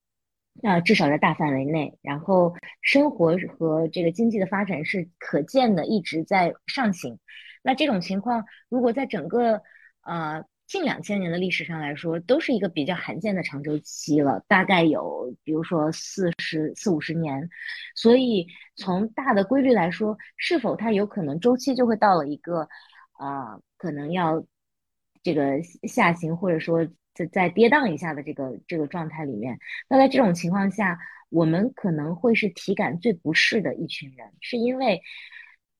[0.55, 1.99] 那至少在大范围内。
[2.03, 7.19] 然后生活和这个经济的发展是可见的，一直在上行。
[7.63, 9.63] 那这种情况，如果在整个
[10.03, 10.45] 呃。
[10.69, 17.49] 近两千年的历史上来说，都是一个比较罕见的长周期了，大概有比如说四十四五十年。
[17.95, 22.69] 所以从大的规律来说，是否它有可能周期就会到了一个
[23.13, 24.45] 啊，可能要
[25.23, 26.85] 这个下行，或者说
[27.17, 29.59] 在在跌宕一下的这个这个状态里面？
[29.89, 30.99] 那在这种情况下，
[31.31, 35.03] 我们可能会是体感最不适的一群人，是因为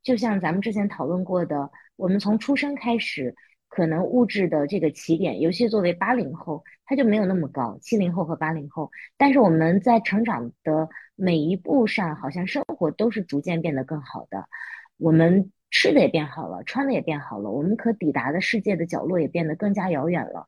[0.03, 3.37] 就像咱们之前讨论过的，我们从出生开始。
[3.69, 7.77] 可能物质的这个起点，尤其作为八零后，它就没有那么高。
[7.83, 14.49] 七零后和八零后，但是我们在成长的每一步上，好像生活都是逐渐变得更好的。
[14.97, 20.47] 我们吃的也变好了，穿的也变好了，我们可抵达的世界的角落也变得更加遥远了。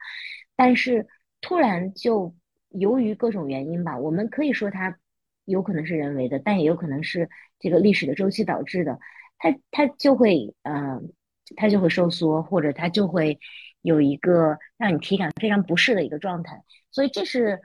[0.58, 1.06] 但是
[1.40, 2.34] 突然就
[2.68, 4.98] 由于各种原因吧，我们可以说它
[5.46, 8.98] 有可能是人为的，但也有可能是这个历史的周期导致的。
[9.38, 11.14] 它它就会嗯。
[11.56, 13.38] 它就会收缩，或者它就会
[13.80, 17.58] 有一个让你体感非常不适的一个状态，所以这是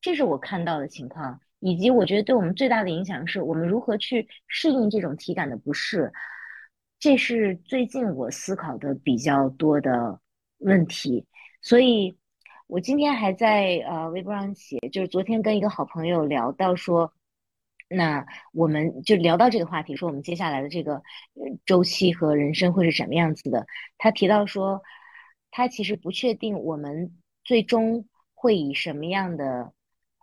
[0.00, 6.12] 这是我看到的情况，以及我觉得对我们最大的影响是我们如何去适应这种体感的不适，
[7.00, 10.20] 这是最近我思考的比较多的
[10.58, 11.26] 问题。
[11.60, 12.16] 所以
[12.66, 17.12] 我今天还在呃微博上写，就是昨天跟一个好朋友聊到说，
[17.88, 21.00] 那我们就聊到这个话题，说我们接下来的这个
[21.64, 23.66] 周期和人生会是什么样子的。
[23.98, 24.82] 他提到说，
[25.52, 29.72] 他其实不确定我们最终会以什么样的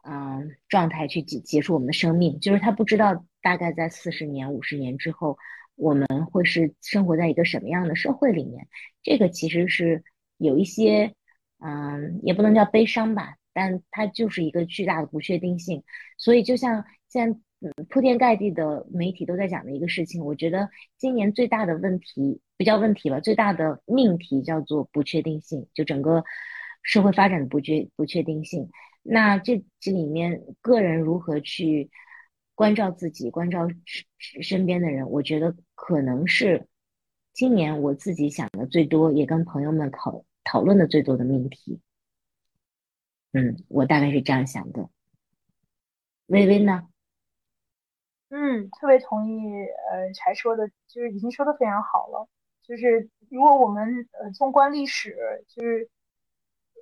[0.03, 5.37] 嗯状态去结结束我们的生命，就是他不知道大概在四十年、五十年之后，
[5.75, 8.67] 我们会是生活在一个什么样的社会里面。
[9.01, 10.03] 这个其实是
[10.37, 11.15] 有一些
[11.63, 15.83] 嗯，也不能叫悲伤吧，但它就是一个巨大的不确定性。
[16.17, 17.39] 所以就像现在。
[17.87, 26.25] 铺天盖地的媒体都在讲的一个事情，我觉得今年最大的问题不叫问题了，最大的命题叫做不确定性，就整个
[26.81, 28.69] 社会发展的不确不确定性。
[29.01, 31.89] 那这这里面个人如何去
[32.53, 33.65] 关照自己，关照
[34.41, 36.67] 身边的人，我觉得可能是
[37.31, 41.79] 今年我自己想的最多，也跟朋友们讨讨论的最多的命题。
[43.31, 44.89] 嗯，我大概是这样想的。
[46.27, 46.87] 微微呢？
[48.29, 52.27] 嗯，特别同意，呃，柴说的，就是已经说的非常好了。
[52.63, 55.89] 就是如果我们呃纵观历史，就是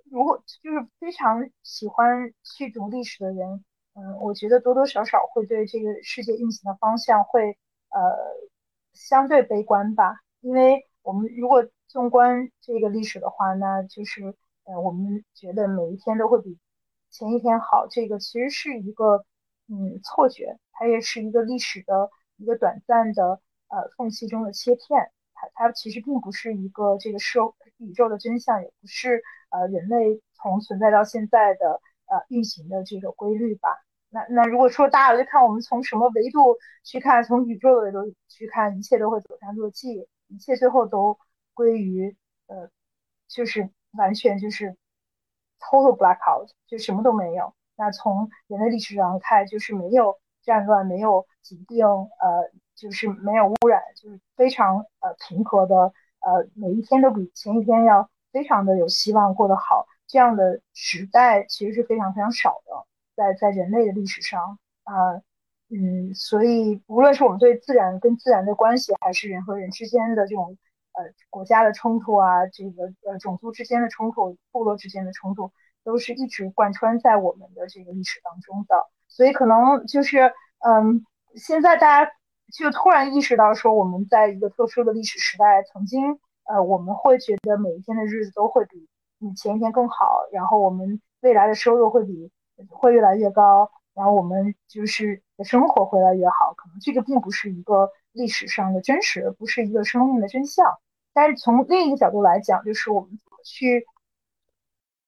[0.09, 7.57] 如果就是非常喜欢去读历史的人，嗯，我觉得多多少少会对这个世界运行的方向会
[7.89, 7.99] 呃
[8.93, 10.21] 相对悲观吧。
[10.41, 14.33] 因为我们如果纵观这个历史的话，那就是
[14.63, 16.57] 呃我们觉得每一天都会比
[17.09, 19.25] 前一天好，这个其实是一个
[19.67, 20.57] 嗯错觉。
[20.71, 27.41] 它也是一个历史的一个短暂的呃缝隙中的切片，它它其实并不是一个这个社
[27.77, 33.69] 宇宙的真相，也不是呃人类从存在到现在的呃运行的这个规律吧。
[34.09, 41.19] 那那如果说大了，就看我们从什么维度去看，从宇宙的维度去看，一切都会走向落寂，一切最后都
[41.53, 42.15] 归于
[42.47, 42.69] 呃
[43.27, 44.75] 就是完全就是
[45.59, 47.53] total blackout，就什么都没有。
[47.75, 50.19] 那从人类历史上看，就是没有。
[50.43, 59.85] 战乱没有疾病，呃，就是没有污染，就是非常呃平和的，呃，每一天都比前一天要非常的有希望过得好。
[60.07, 62.73] 这样的时代其实是非常非常少的，
[63.15, 65.21] 在在人类的历史上啊，
[65.69, 70.57] 嗯，所以无论是我们对自然跟自然的关系，还是人和人之间的这种
[70.93, 75.51] 呃国家的冲突啊，这个呃种族之间的冲突、部落之间的冲突，
[75.83, 78.75] 都是一直贯穿在我们的这个历史当中的。
[79.07, 82.11] 所以可能就是，嗯，现在大家
[82.53, 88.87] 就突然意识到说，我们在一个特殊的历史时代，曾经，呃，我们会觉得每一天的日子都会比
[89.35, 92.31] 前一天更好，然后我们未来的收入会比
[92.69, 96.53] 会越来越高，然后我们就是生活会越来越好。
[96.55, 100.65] 可能这个并不是一个历史上的真实，不是一个生命的真相。
[101.13, 103.85] 但是从另一个角度来讲，就是我们怎么去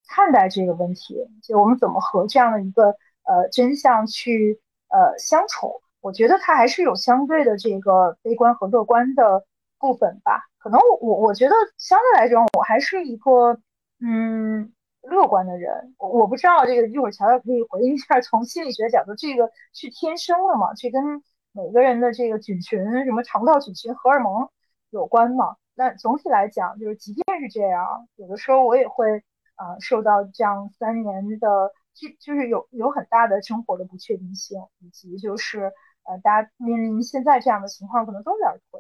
[0.08, 2.96] 看待这个问题，就我们怎么和这样的一个。
[3.26, 4.60] 呃，真相去
[4.90, 9.46] 呃相处，我觉得它还是有相对的这个悲观和乐观的
[9.80, 10.42] 部分吧。
[10.58, 13.58] 可能我我觉得相对来讲，我还是一个
[14.02, 14.74] 嗯
[15.04, 15.96] 乐观的人。
[15.98, 20.74] 我我不知道这个一会儿乔乔可以回应一下，从心理学角度，这个是天生的嘛？
[20.74, 24.50] 这跟每个人的这个菌群什么肠道菌群、荷尔蒙
[24.90, 25.56] 有关嘛？
[25.76, 29.24] 那总体来讲，就是即便是这样，有的时候我也会
[29.56, 31.72] 啊受到这样三年的。
[31.94, 35.72] 就就是有有很大的生活的不确定性，以及就是
[36.06, 38.80] 呃，大家面临现在这样的情况，可能都有点颓。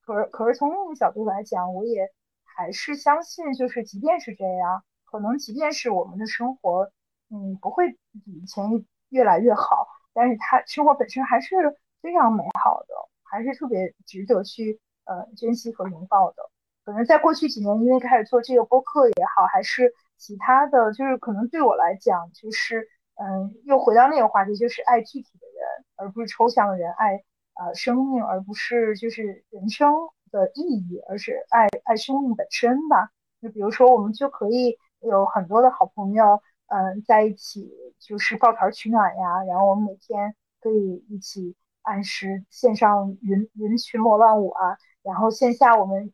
[0.00, 2.08] 可是可是从另一个角度来讲，我也
[2.44, 6.90] 还是相信，就是即便是这样，可能即便是我们的生活，
[7.30, 7.92] 嗯，不会
[8.24, 8.64] 比以前
[9.10, 11.54] 越来越好，但是它生活本身还是
[12.00, 16.50] 非常美好的，还是特别值得去呃珍惜和拥抱的。
[16.84, 19.94] 可能在过去几年，因为开始做这个播客也好，还是。
[20.18, 29.92] 其他的就是可能对我来讲，就是嗯，又回到那个话题，就是爱具体的人，而不是抽象的人；爱呃生命，而不是就是人生
[30.30, 33.10] 的意义，而是爱爱生命本身吧。
[33.40, 39.44] 就比如说，我们就可以有很多的好朋友，嗯，在一起就是抱团取暖呀。
[39.44, 44.76] 然后我们每天可以一起按时线上云云群魔乱舞啊。
[45.02, 46.12] 然后线下我们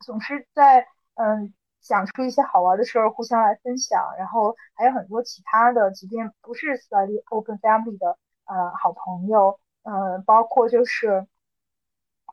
[0.00, 1.52] 总是在嗯。
[1.82, 11.26] 想出一些好玩的事儿，互相来分享，然后还有很多其他的，即便不是 study open family 的呃好朋友，嗯，包括就是，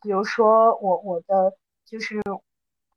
[0.01, 1.53] 比如说我我的
[1.85, 2.21] 就是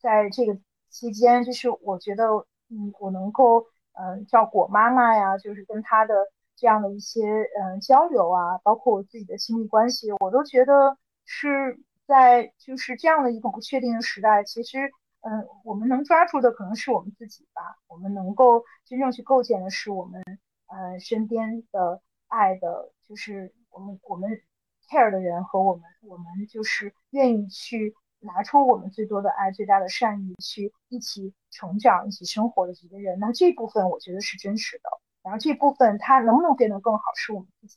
[0.01, 6.15] 在这个期间，就是我觉得嗯我能够嗯照顾我妈妈呀，就是跟她的
[6.57, 7.23] 这样的一些
[7.61, 14.91] 嗯交流啊，包括我自己的亲密关系，我都觉得是在就是这样的一个不确定的时代，其实。
[15.23, 17.77] 嗯，我们能抓住的可能是我们自己吧。
[17.89, 20.25] 我们能够真正去构建的是我们，
[20.67, 24.31] 呃，身边的爱的，就是我们我们
[24.89, 34.91] care 的人和我们我们就是愿意去拿出我们最多的爱、最大的善意去一起成长、一起生活的几个人，那这部分我觉得是真实的。
[35.23, 37.77] 然后这部分它能不能变得更好，是我们自己。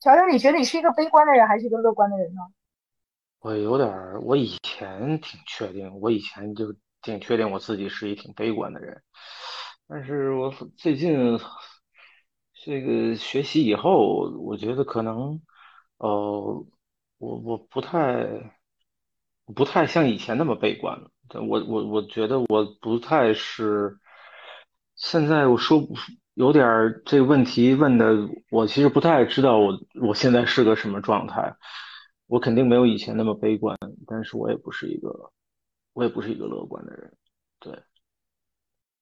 [0.00, 2.40] 乔乔，你觉得你是一个悲观的人还是一个乐观的人呢？
[3.40, 3.88] 我有点，
[4.22, 9.02] 我以前挺确定，我以前就挺确定我自己是一挺悲观的人，
[9.88, 11.38] 但是我最近
[12.52, 15.40] 这个学习以后，我觉得可能，
[15.96, 16.66] 呃，
[17.18, 18.26] 我我不太
[19.54, 21.10] 不太像以前那么悲观了。
[21.48, 23.98] 我我我觉得我不太是，
[24.96, 25.82] 现在我说
[26.34, 31.54] 有点这个问题问的，我其实不太知道我我现在是个什么状态。
[32.26, 33.76] 我肯定没有以前那么悲观，
[34.06, 35.32] 但是我也不是一个，
[35.94, 37.12] 我也不是一个乐观的人。
[37.58, 37.72] 对，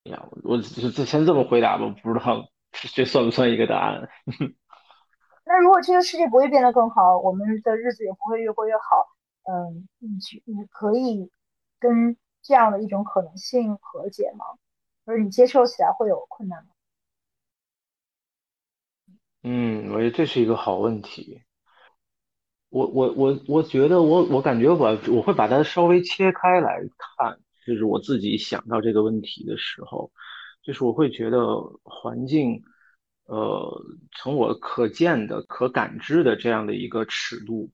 [0.05, 2.49] 呀，我就就先这么回答吧，不知道
[2.95, 4.09] 这算不算一个答案。
[5.45, 8.81] 那如果这个世界不会变得更好，我们的日子也不会越过越好，
[9.51, 11.31] 嗯，你去你可以
[11.79, 14.45] 跟这样的一种可能性和解吗？
[15.07, 16.71] 就是你接受起来会有困难吗？
[19.43, 21.43] 嗯，我觉得这是一个好问题。
[22.69, 26.79] 我我我我觉得我我感觉我我会把它稍微切开来
[27.17, 30.13] 看，就是我自己想到这个问题的时候，
[30.63, 31.39] 就是我会觉得
[31.85, 32.63] 环境，
[33.25, 33.83] 呃，
[34.19, 37.71] 从我可见的、可感知的这样的一个尺度，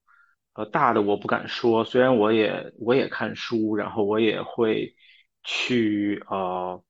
[0.54, 4.94] 呃，大的我不敢说，虽然我也我也看书，然后我也会
[5.42, 6.82] 去呃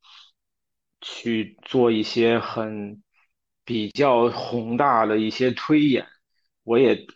[1.01, 3.03] 去做一些很
[3.65, 6.07] 比较宏大的一些推演。
[6.63, 7.07] 我也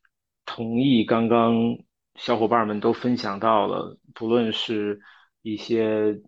[0.46, 1.78] 同意刚刚
[2.16, 5.00] 小伙伴们都分享到了，不论是
[5.42, 6.20] 一些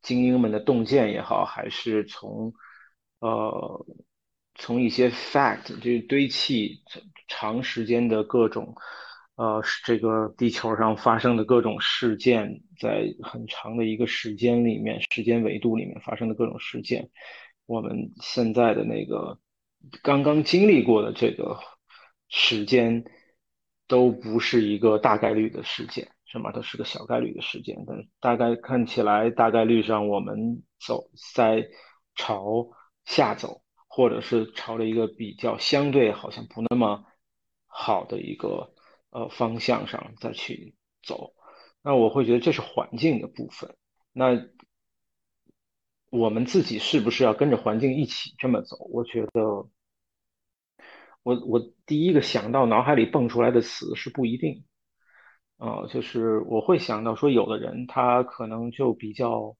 [0.00, 2.52] 精英们的洞见也好，还是从
[3.20, 3.86] 呃
[4.56, 6.82] 从一些 fact 就是堆砌
[7.28, 8.74] 长时间的各种
[9.36, 17.10] 呃这个地球上发生的各种事件，在很长的一个时间里面，时间维度里面发生的各种事件，
[17.66, 19.38] 我们现在的那个
[20.02, 21.58] 刚刚经历过的这个。
[22.34, 23.04] 时间
[23.86, 26.50] 都不是一个大概率的事件，是吗？
[26.50, 27.84] 都是个小概率的事件。
[27.86, 31.68] 但大概看起来，大概率上我们走在
[32.14, 32.70] 朝
[33.04, 37.04] 下走，或者是朝着一个比较相对好像不那么
[37.66, 38.71] 好的一个
[39.12, 41.32] 呃方向上再去走。
[41.80, 43.76] 那我会觉得这是环境的部分。
[44.12, 44.44] 那
[46.10, 48.76] 我们自己是不是要跟着环境一起这么走？
[48.90, 49.68] 我觉得。
[51.24, 54.64] 我我第一个想到脑海里蹦出来的词是不一定，
[55.56, 59.56] 啊，就是我会想到说，有的人他可能就比较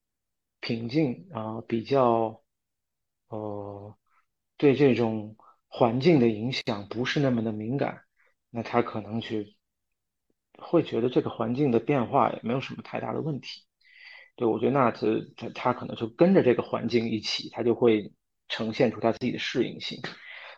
[0.58, 2.42] 平静啊，比较
[3.28, 3.96] 呃
[4.56, 5.36] 对这种
[5.68, 8.02] 环境的影响不是那么的敏感，
[8.54, 9.56] 那他可能去
[10.58, 13.62] 会觉得这个环境的变化也没有什么太大的问题。
[14.36, 18.12] 对我觉得那他他他可能就跟着这个环境一起，他就会
[18.48, 20.00] 呈现出他自己的适应性。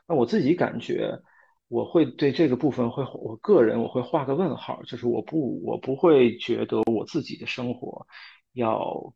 [0.09, 1.21] 那我自己感觉，
[1.69, 8.07] 我会对这个部分会，我个人我会画个问号，就是我不我不会觉得我自己的生活
[8.53, 9.15] 要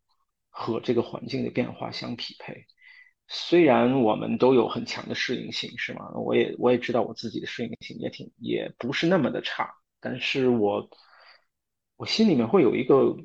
[0.50, 2.64] 和这个环境的变化相匹配。
[3.28, 6.10] 虽然我们都有很强的适应性，是吗？
[6.14, 10.88] 我也我也知道我自己的适应性也挺也不是那么的差，但是我
[11.96, 13.16] 我心里面会有一个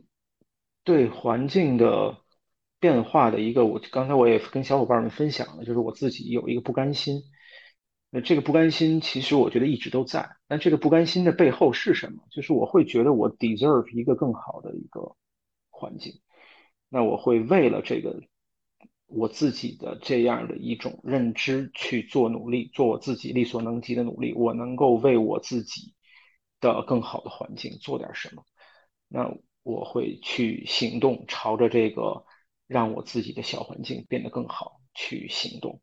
[0.83, 2.17] 对环境的
[2.79, 7.21] 变化的一个，我刚才我也跟小伙伴们分享了，就是我自己有一个不甘心。
[8.09, 10.29] 那这个不甘心，其实我觉得一直都在。
[10.47, 12.23] 但这个不甘心的背后是什么？
[12.29, 15.15] 就是我会觉得我 deserve 一个更好的一个
[15.69, 16.21] 环境。
[16.89, 18.21] 那我会为了这个
[19.15, 24.33] 我自己的这样的一种认知去做努力，做我自己力所能及的努力。
[24.33, 25.93] 我能够为我自己
[26.59, 28.45] 的更好的环境做点什么？
[29.07, 29.33] 那
[29.63, 32.25] 我会去行动，朝着这个
[32.67, 35.81] 让我自己的小环境变得更好去行动。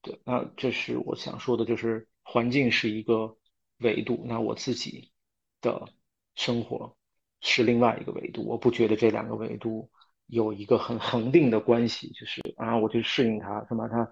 [0.00, 3.36] 对，那这是我想说的，就是环境是一个
[3.78, 5.12] 维度，那我自己
[5.60, 5.88] 的
[6.34, 6.96] 生活
[7.40, 8.44] 是另外一个维度。
[8.46, 9.91] 我不觉得这两个维度
[10.32, 14.10] 有一个很恒定的关系，就是啊，我去适应它，什么它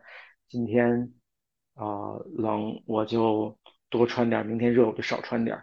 [0.48, 1.12] 今天
[1.74, 3.58] 啊冷我就
[3.88, 5.62] 多穿点，明天热我就少穿点。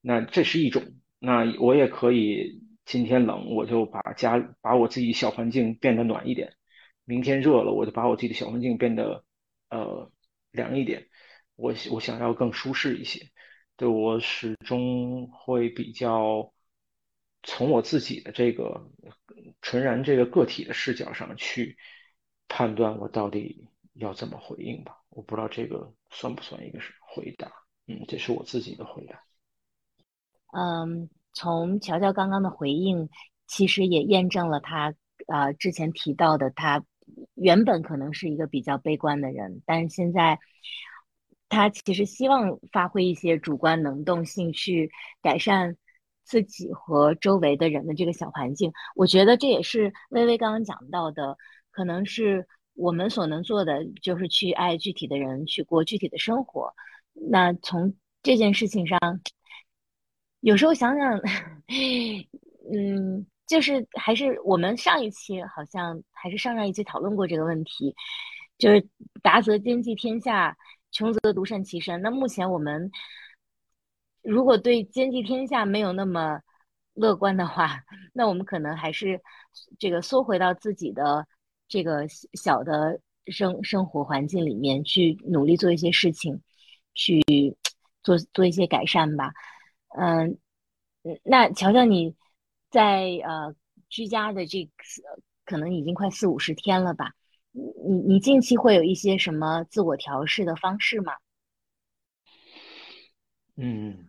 [0.00, 0.82] 那这是一种，
[1.18, 6.52] 那我也可以今天冷我就把家把我自己小环境变得暖一点，
[7.04, 9.24] 明天热了我就把我自己的小环境变得。
[9.72, 10.12] 呃，
[10.50, 11.08] 凉一点，
[11.56, 13.26] 我我想要更舒适一些。
[13.74, 16.52] 对我始终会比较
[17.42, 18.90] 从我自己的这个
[19.60, 21.76] 纯然这个个体的视角上去
[22.48, 24.98] 判断我到底要怎么回应吧。
[25.10, 27.52] 我不知道这个算不算一个是回答。
[27.86, 29.22] 嗯，这是我自己的回答。
[30.52, 33.08] 嗯，从乔乔刚刚的回应，
[33.46, 34.94] 其实也验证了他
[35.26, 36.84] 啊之前提到的，他
[37.34, 40.38] 原本可能是一个比较悲观的人，但是现在
[41.48, 44.90] 他其实希望发挥一些主观能动性去
[45.20, 45.76] 改善
[46.24, 48.72] 自己和周围的人的这个小环境。
[48.94, 51.36] 我觉得这也是微微刚刚讲到的，
[51.70, 56.72] 可能是我们所能做的，就是去爱具体的人，去过具体的生活。
[57.12, 58.98] 那从这件事情上，
[60.40, 61.20] 有时候想想，
[62.72, 67.94] 嗯，就是还是我们上一期好像还是上上一期讨论过这个问题，
[68.58, 68.88] 就是
[69.22, 70.56] 达则兼济天下，
[70.90, 72.00] 穷则独善其身。
[72.00, 72.90] 那目前我们
[74.22, 76.40] 如果对兼济天下没有那么
[76.94, 77.82] 乐观的话，
[78.14, 79.20] 那我们可能还是
[79.78, 81.26] 这个缩回到自己的
[81.68, 86.42] 这个小的生生活环境里面去努力做一些事情。
[86.94, 87.22] 去
[88.02, 89.32] 做做一些改善吧，
[89.96, 90.36] 嗯，
[91.22, 92.14] 那乔乔你
[92.68, 93.56] 在呃
[93.88, 94.68] 居家的这
[95.46, 97.14] 可能已经快四五十天了吧？
[97.52, 101.14] 你你近期会有一些什么自我调试的方式吗？
[103.56, 104.06] 嗯，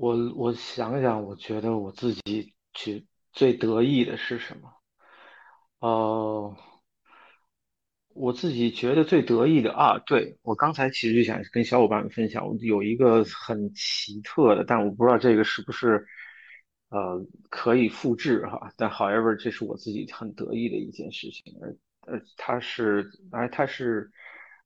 [0.00, 4.72] 我我想想，我觉得我自己去最得意的是什么？
[5.80, 6.56] 哦。
[8.12, 16.04] 我自己觉得最得意的啊，对我刚才其实就想跟小伙伴们分享，我有一个很奇特的，但我不知道这个是不是
[16.88, 18.72] 呃可以复制哈。
[18.76, 21.76] 但 however，这是我自己很得意的一件事情，而
[22.12, 24.10] 呃它是而它是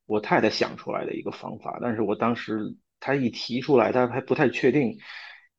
[0.07, 2.75] 我太太想出来的一个方法，但是我当时
[3.05, 4.99] 他一提出来，他还不太确定，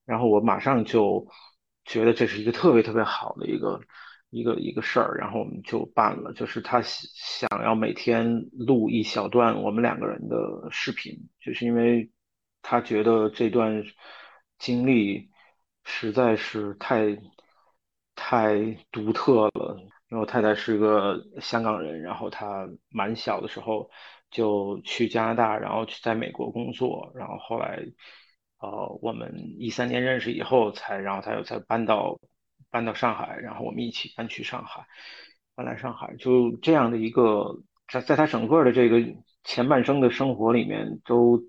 [0.05, 1.27] 然后我马上就
[1.85, 3.79] 觉得这是一个特别特别好的一个。
[4.31, 6.33] 一个一个事儿，然后我们就办了。
[6.33, 10.35] 就是他想要每天录一小段我们两个人的
[10.71, 12.11] 视频，就是因为
[12.61, 13.81] 他觉得这段
[14.57, 15.29] 经历
[15.85, 17.17] 实在是太
[18.15, 18.59] 太
[18.91, 19.77] 独特了。
[20.09, 23.89] 因为我太太是个香港人，然后她蛮小的时候
[24.35, 27.83] 就去加拿大，然后去在美国工作，然后后来
[28.59, 32.19] 呃我们一三年认识以后才，然后他又才搬到。
[32.71, 34.85] 搬到上海，然后我们一起搬去上海，
[35.55, 38.99] 搬来上海，就这样的一个，在在他整个的这个
[39.45, 41.41] 前半生的生活里面，都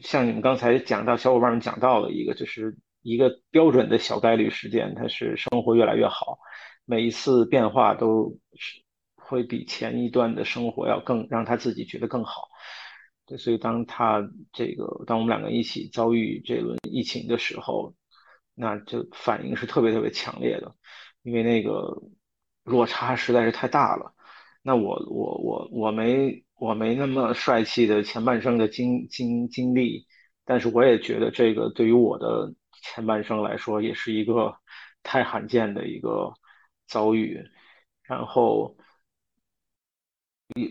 [0.00, 6.40] 像你们刚才讲到，小伙伴们讲到了一个，就是一个标准的小概率事件，它是生活越来越好，
[6.84, 8.82] 每一次变化都是
[9.28, 12.48] 会比前一段的生活要更让他自己觉得更好。
[13.26, 17.94] 对，所以当他这个，当我们两个一起遭遇这轮疫情的时候。
[18.60, 20.74] 那就反应是特别特别强烈的，
[21.22, 21.96] 因为那个
[22.64, 24.12] 落差实在是太大了。
[24.62, 30.04] 那我我我我没我没那么帅气的前半生的经经经历，
[30.44, 32.52] 但是我也觉得这个对于我的
[32.82, 34.52] 前半生来说也是一个
[35.04, 36.32] 太罕见的一个
[36.88, 37.40] 遭遇。
[38.02, 38.76] 然后，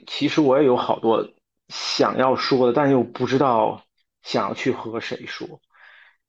[0.08, 1.30] 其实我也有好多
[1.70, 3.84] 想要说的，但又不知道
[4.24, 5.62] 想要去和谁说。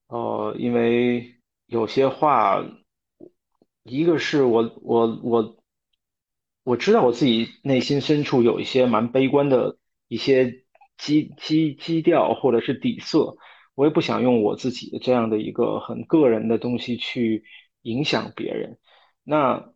[0.09, 1.35] 呃，因为。
[1.71, 2.65] 有些话，
[3.83, 5.59] 一个是我我我
[6.63, 9.77] 我知道我自己内心深处有一些蛮悲观的
[10.09, 10.65] 一些
[10.97, 13.37] 基基基调或者是底色，
[13.75, 17.45] 我也不想用我自己的这样的一个很个人的东西去
[17.83, 18.79] 影响别人。
[19.23, 19.75] 那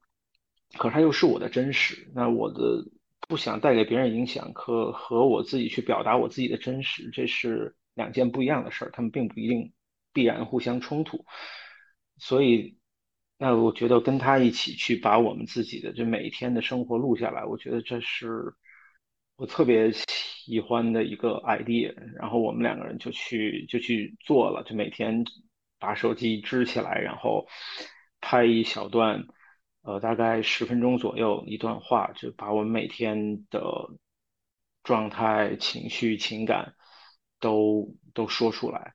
[0.79, 2.87] 可它又是我的真实，那我的
[3.29, 9.73] 不想带给别人影响，可和我自己去表达我自己的真实，这是两件不一样的事儿，他们并不一定
[10.13, 11.25] 必然互相冲突。
[12.19, 12.77] 所以，
[13.39, 18.55] 那我觉得跟他一起去把我们自己的这每一天的生活录下来，我觉得这是
[19.37, 21.95] 我特别喜欢的一个 idea。
[22.17, 25.25] 然后我们两个人就去就去做了，就每天
[25.79, 27.47] 把手机支起来，然后
[28.21, 29.27] 拍一小段，
[29.83, 33.91] 呃，大概十分钟左右一段话，就把我们每天的
[34.85, 36.75] 状态、情绪、情感
[37.41, 38.95] 都都说出来。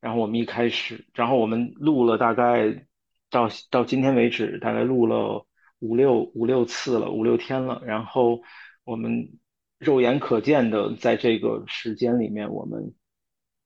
[0.00, 2.86] 然后我们一开始，然后我们录了大概
[3.30, 5.46] 到到今天为止，大概录了
[5.78, 7.80] 五六五六次了，五六天了。
[7.84, 8.42] 然后
[8.84, 9.38] 我们
[9.78, 12.94] 肉眼可见的在这个时间里面，我们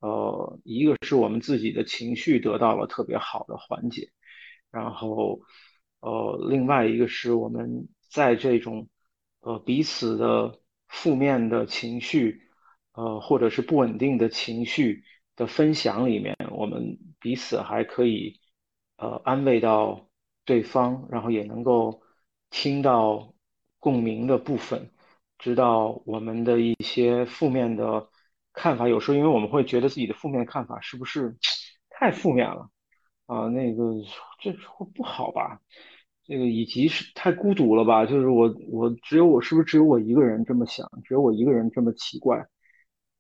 [0.01, 4.11] 呃，一个是我们自己的情绪得到了特别好的缓解，
[4.71, 5.41] 然后
[6.01, 8.89] 呃，另外一个是我们在这种
[9.41, 12.43] 呃彼此的负面的情绪
[12.93, 15.05] 呃或者是不稳定的情绪。
[15.39, 18.41] 的分享里面，我们彼此还可以
[18.97, 20.09] 呃安慰到
[20.45, 22.03] 对方，然后也能够
[22.51, 23.33] 听到
[23.79, 24.91] 共鸣的部分，
[25.39, 28.09] 知道我们的一些负面的
[28.53, 31.37] 看法，有时候因为我们会觉得自己的负面看法是不是
[31.89, 32.69] 太负面了
[33.29, 33.47] 啊？
[33.49, 33.95] 那个
[34.41, 35.61] 这会不好吧？
[36.25, 38.05] 这个以及是太孤独了吧？
[38.05, 40.87] 就是我我只有我是不是只有我一个人这么想？
[41.05, 42.47] 只有我一个人这么奇怪？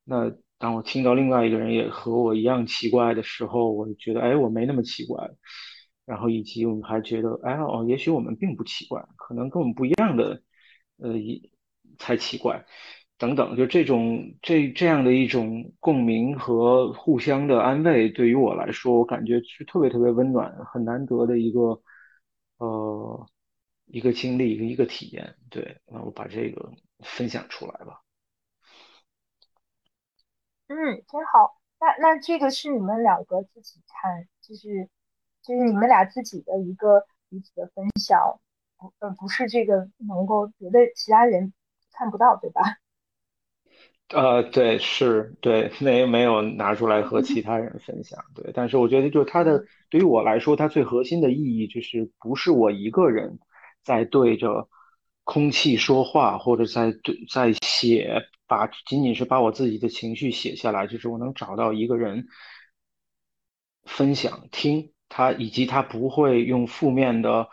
[0.04, 5.30] 那当我听到另外一个人也和我一样奇怪的时候，我就觉得哎，我没那么奇怪。
[6.04, 10.42] 然后以及我们还觉得哎哦，也许我们并不奇怪，可能跟我们不一样的
[10.98, 11.50] 呃一
[11.98, 12.64] 才奇怪。
[13.18, 21.82] 等等，就这种这这样的一种共鸣和互相的安慰，对于我来说，我感觉是特别特别温暖、很难得的一个
[22.58, 23.26] 呃
[23.86, 25.34] 一个经历、一个一个体验。
[25.50, 28.00] 对，那我把这个分享出来吧。
[30.68, 30.76] 嗯，
[31.08, 31.58] 真好。
[31.80, 34.88] 那那这个是你们两个自己看，就是
[35.42, 38.40] 就是你们俩自己的一个彼此的分享，
[38.76, 41.52] 不呃不是这个能够别的其他人
[41.90, 42.62] 看不到，对吧？
[44.10, 53.38] 呃，对，是对，没没有拿出来和其他人分享，对，但是我觉得就是它的，对于我来说，它最核心的意义就是不是我一个人
[53.84, 54.66] 在对着
[55.24, 62.28] 空气说话，或者在对在写，把仅仅是把我自己的情绪写下来，就是我能找到一个人
[63.84, 67.46] 分享听他，以及他不会用负面的，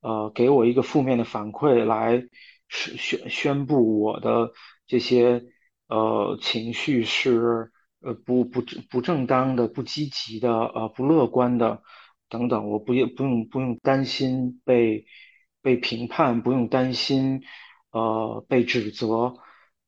[0.00, 2.24] 呃，给我一个负面的反馈来
[2.68, 4.50] 宣宣布我的
[4.88, 5.44] 这些。
[5.90, 11.82] 呃，情绪是呃不不不正当的、不积极的、呃不乐观的
[12.28, 15.04] 等等，我不用不用不用担心被
[15.60, 17.42] 被评判，不用担心
[17.90, 19.34] 呃被指责，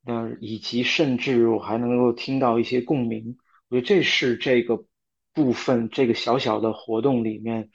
[0.05, 3.39] 那以及甚至我还能够听到一些共鸣，
[3.69, 4.85] 我觉得这是这个
[5.33, 7.71] 部分这个小小的活动里面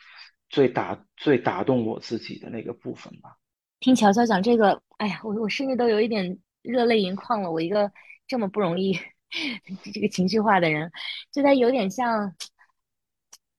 [0.50, 3.38] 最打最打动我自己的那个部分吧。
[3.80, 7.90] 听乔乔讲这个，哎呀，我我甚至都有一点热泪盈眶了，我一个。
[8.28, 9.00] 这么不容易，
[9.94, 10.92] 这个情绪化的人，
[11.32, 12.36] 就他有点像。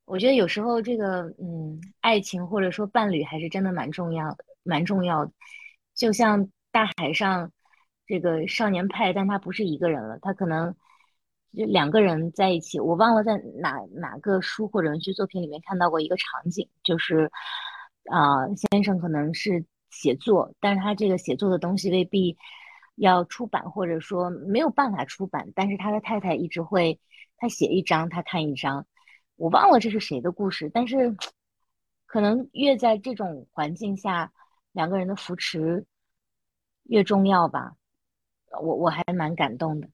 [0.04, 5.32] 我觉得有时候这个，嗯，爱情或者说伴侣还是真的蛮重要，蛮重要的。
[5.94, 7.52] 就像大海上
[8.06, 10.74] 这个少年派，但他不是一个人了，他可能
[11.54, 12.80] 就两个人在一起。
[12.80, 17.30] 我忘了在哪哪个书或者文学作品里面看到过一个场景，就是
[18.10, 22.34] 啊，先生可能是写作，但是他这个写作的东西未必。
[22.99, 26.99] 要出版，或者说没有办法出版，但是他的太太一直会，
[27.36, 28.86] 他写一张，他看一张，
[29.36, 31.16] 我忘了这是谁的故事，但是
[32.07, 34.32] 可能越在这种环境下，
[34.72, 35.86] 两个人的扶持
[36.84, 37.74] 越重要吧。
[38.61, 39.88] 我我还蛮感动的。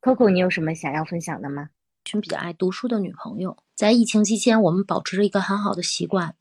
[0.00, 1.70] Coco，你有什么想要分享的吗？
[2.04, 6.34] 群比较爱读书的女朋友，在疫情期间，我们保持着一个很好的习惯，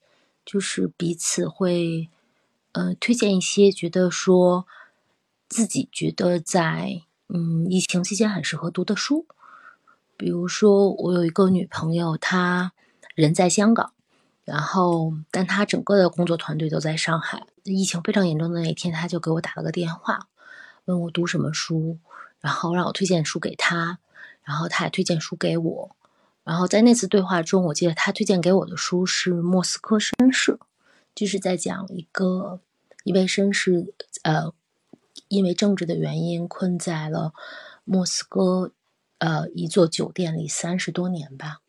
[0.43, 2.09] 就是彼此会，
[2.71, 4.65] 呃，推荐一些觉得说。
[5.49, 9.25] 自己觉得在嗯疫情期间很适合读的书，
[10.17, 12.73] 比如说我有一个女朋友，她
[13.15, 13.93] 人在香港，
[14.43, 17.47] 然后但她整个的工作团队都在上海。
[17.63, 20.27] 疫情非常严重的那一天，她就给我打了个电话，
[20.85, 21.97] 问我读什么书，
[22.39, 23.99] 然后让我推荐书给她，
[24.43, 25.95] 然后她也推荐书给我。
[26.43, 30.51] 然后在那次对话中，我记得她推荐给我的书是《莫斯科绅士》，
[31.15, 32.59] 就是在讲一个
[33.03, 33.93] 一位绅士，
[34.23, 34.53] 呃。
[35.27, 37.33] 因为政治的原因，困在了
[37.83, 38.71] 莫斯科，
[39.19, 41.59] 呃，一座酒店里三十多年吧。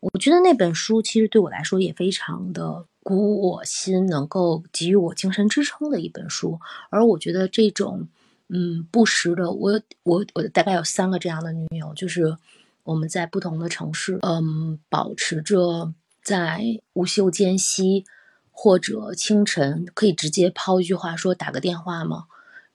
[0.00, 6.60] 我觉得那本书其实对我来说也非常的鼓舞我心，能够给予我精神支撑的一本书。
[6.90, 8.06] 而我觉得这种，
[8.48, 12.36] 嗯，不时的，我我我大概有三个这样的女友，就是
[12.84, 15.92] 我们在不同的城市，嗯，保持着
[16.22, 18.04] 在午休间隙
[18.52, 22.26] 或者清晨可以直接抛一句话说打个电话吗？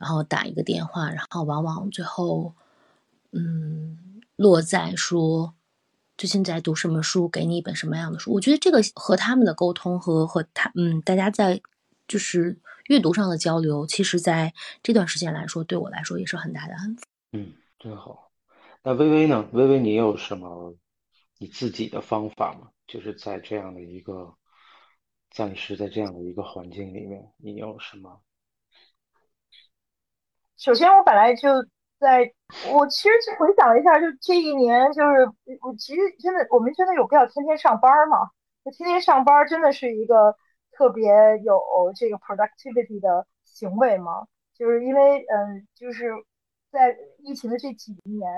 [0.04, 2.54] 然后打一个电话，然后往往最后，
[3.32, 5.54] 嗯，落在说
[6.18, 8.34] 最近在读什么书，给你一本什么样的书。
[8.34, 11.62] 我觉得这个和他们的沟通和和他，嗯，大家在
[12.06, 17.04] 就是阅读上的交流，其实在这段时间来说，对我来说也是很大的安抚。
[17.32, 18.30] 嗯，真好。
[18.84, 19.48] 那微微呢？
[19.54, 20.76] 微微，你有什么
[21.38, 22.72] 你自己的方法吗？
[22.88, 24.36] 就是在这样的一个
[25.32, 28.20] 暂时在这样的一个环境里面，你有什么？
[30.64, 31.50] 首先，我本来就
[32.00, 32.34] 在，
[32.72, 35.28] 我其实回想了一下，就这一年，就是
[35.62, 38.32] 我其实真的，我们真的有必要天天上班吗？
[38.64, 40.34] 就天天上班真的是一个
[40.72, 41.12] 特别
[41.44, 41.60] 有
[41.94, 44.26] 这个 productivity 的行为吗？
[44.58, 46.14] 就是因为，嗯，就是
[46.72, 48.32] 在疫情的这几年，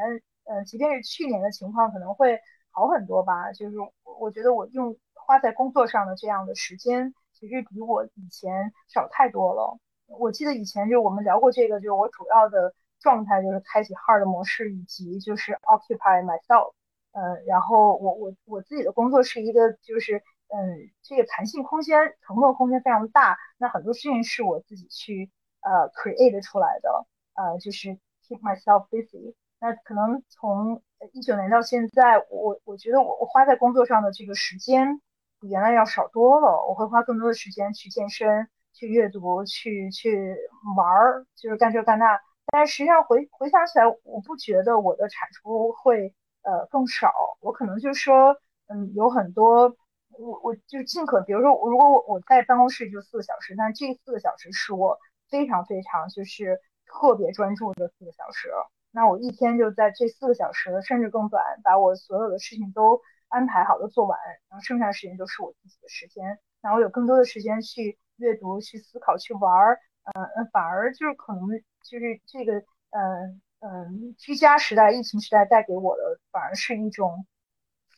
[0.45, 2.39] 嗯，即便是去年的情况可能会
[2.71, 3.51] 好很多吧。
[3.51, 3.75] 就是
[4.19, 9.77] 我觉得我用花在工作上的这样的时间，其实比我以前少太多了。
[10.07, 16.73] 我记得以前就我们聊过这个，就是我主要的状态，就是开启 hard 模式，以及就是 occupy myself。
[17.11, 25.31] 嗯，然后我我我自己的工作是一个就是嗯，这个弹性空间、承诺空间非常大，那很多事情是我自己去
[25.61, 27.89] 呃 create 出来的，呃，就是
[28.27, 29.33] keep myself busy。
[29.59, 30.83] 那可能从
[31.13, 35.01] 一九年到现在，我我觉得我我花在工作上的这个时间
[35.39, 40.37] 比原来要少多了，我会花更多的时间去健身、去阅读、去去
[40.77, 42.19] 玩儿，就是干这干那。
[42.51, 46.13] 但是实际上回回想起来，我不觉得我的产出会。
[46.47, 47.11] 呃，更少，
[47.41, 49.75] 我可能就是说，嗯，有很多，
[50.11, 58.51] 我我就尽可，比如说，如果我我在办公室就四个小时，但这四个小时是我非常非常就是特别专注的四个小时，
[58.91, 71.47] 那我一天就在这四个小时，甚至更短，把我所有的事情都安排好的做完，然后剩下的时间都是我自己的时间，然后有更多的时间去阅读、去思考、去玩儿，嗯，反而就是可能
[71.83, 72.59] 就是这个，
[72.91, 73.41] 嗯。
[73.61, 77.25] 嗯，居家时代、疫情时代带给我的反而是一种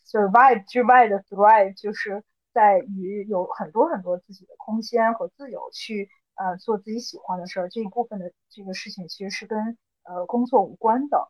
[0.05, 7.69] survive 之外的 thrive，就是在于有很多很多自己的空间和自由去呃做自己喜欢的事儿。
[7.69, 11.27] 这一部分的这个事情其实是跟呃工作无关的，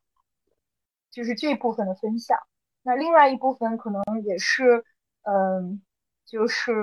[1.09, 2.37] 就是这部分的分享。
[2.83, 4.85] 那另外一部分可能也是
[5.23, 5.81] 嗯，
[6.25, 6.73] 就是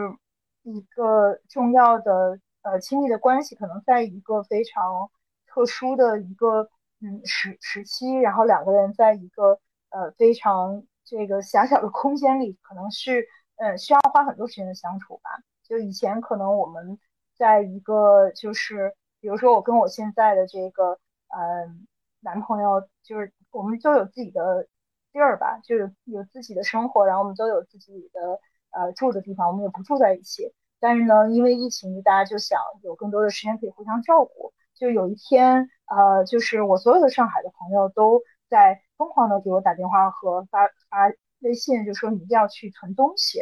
[0.65, 5.11] 一个重要的呃亲密的关系，可能在一个非常
[5.47, 6.69] 特殊的一个。
[7.01, 9.61] 嗯，时时期，然后两个人在一个
[9.91, 15.29] 呃非常这个狭小的空间里，可能是呃需要花很多时间的相处吧。
[15.63, 16.99] 就以前可能我们
[17.35, 20.99] 在一个就是，比如说我跟我现在的这个
[21.29, 21.87] 嗯
[22.21, 24.67] 男朋友，就是我们都有自己的
[25.13, 28.41] 地儿吧，就有有自己的生活，然后我们都有自己的
[28.75, 30.53] 呃住的地方，我们也不住在一起。
[30.81, 34.53] 但是呢，因为疫情，大家就想有更多的时间可以互相照顾。
[34.75, 35.69] 就有一天。
[35.87, 43.41] 呃，就是我所有的上海的朋友都在疯狂的给我打电话和发发微信，就说你一定要去囤东西。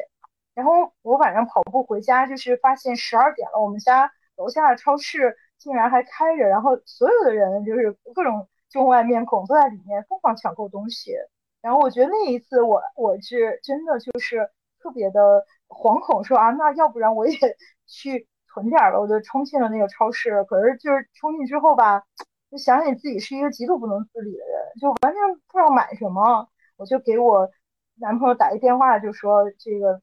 [0.54, 11.12] 然后我晚上跑步回家，就是发现十二点了，我们家楼下的超市竟然还开着，然后所有的人就是各种中外面孔都在里面疯狂抢购东西。
[11.60, 14.50] 然后我觉得那一次我我是真的就是
[14.82, 17.36] 特别的惶恐，说啊，那要不然我也
[17.86, 18.98] 去囤点吧。
[18.98, 22.02] 我就冲进了那个超市，可是就是冲进之后吧。
[22.50, 26.46] 就想起自己是一个极度不能自理的人，就完全不知道买什么。
[26.76, 27.48] 我就给我
[27.94, 30.02] 男朋友打一电话，就说这个，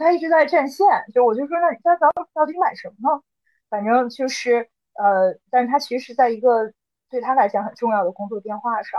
[0.00, 3.22] 他一直在占线，就我就说那那咱到底买什么呢？
[3.68, 6.72] 反正就是呃，但是他其实在一个
[7.10, 8.98] 对他来讲很重要的工作电话上。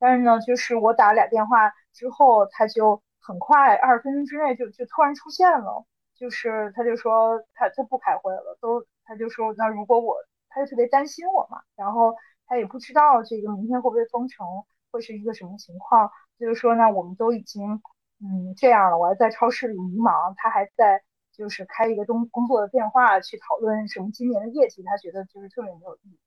[0.00, 10.16] 但是呢，就是我打俩电话之后，他就很快二十分钟之内就就突然出现了，就是他就说他他不开会了，都他就说那如果我。
[10.56, 12.14] 他就特别担心我嘛，然后
[12.46, 14.46] 他也不知道这个明天会不会封城，
[14.92, 16.08] 会是一个什么情况。
[16.38, 17.82] 就是说那，我们都已经
[18.20, 21.02] 嗯这样了，我还在超市里迷茫，他还在
[21.32, 26.18] 就是开一个工工作的电话去讨论什么今年的业绩，他觉得就是特别没有意义。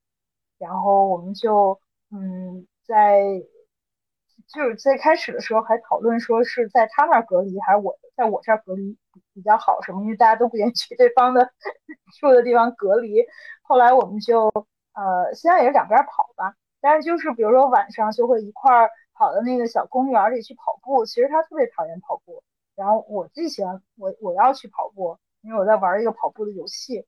[0.58, 1.80] 然后我们就
[2.12, 3.22] 嗯在
[4.48, 8.98] 就是在开始的时候还讨论说是在他那儿隔离还是我在我这儿隔离
[9.34, 11.52] 比较好什么，因为大家都不愿意去对方的
[12.20, 13.26] 住的地方隔离。
[13.62, 14.48] 后来我们就
[14.93, 21.06] 呃，现在也是两边跑吧，但是就是比如说晚上就会一块儿跑到那个小公园里去跑步。
[21.06, 22.41] 其实他特别讨厌跑步，
[22.76, 27.06] 然后我最喜欢我我要去跑步，因为我在玩一个跑步的游戏。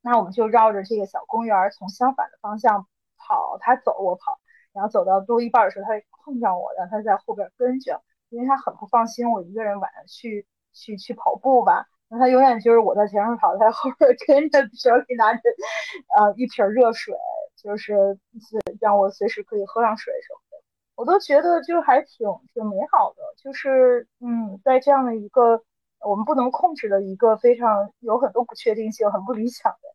[0.00, 2.86] 那我们就绕着这个小公园从相反的方向
[3.18, 4.40] 跑，他走我跑，
[4.72, 5.92] 然后走到多一半的时候，他
[6.24, 11.86] 碰上我，然后他在后边跟着，因为他很不放心我一个人晚上去去去跑步吧。
[12.08, 15.40] 那他永远就是我在前面跑，他在后边跟着，手里拿着
[16.18, 17.14] 呃一瓶热水，
[17.56, 18.18] 就是
[18.80, 20.64] 让我随时可以喝上水什么的，
[20.96, 23.22] 我都觉得就还挺挺美好的。
[23.36, 25.62] 就是嗯，在这样的一个
[26.00, 29.88] 我们不能控制的一个非常有很多不确定性、很不理想的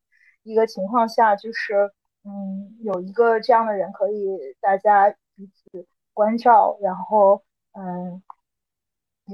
[0.43, 1.91] 一个情况下，就是
[2.25, 4.27] 嗯，有一个这样的人可以
[4.59, 8.21] 大家彼此关照，然后嗯，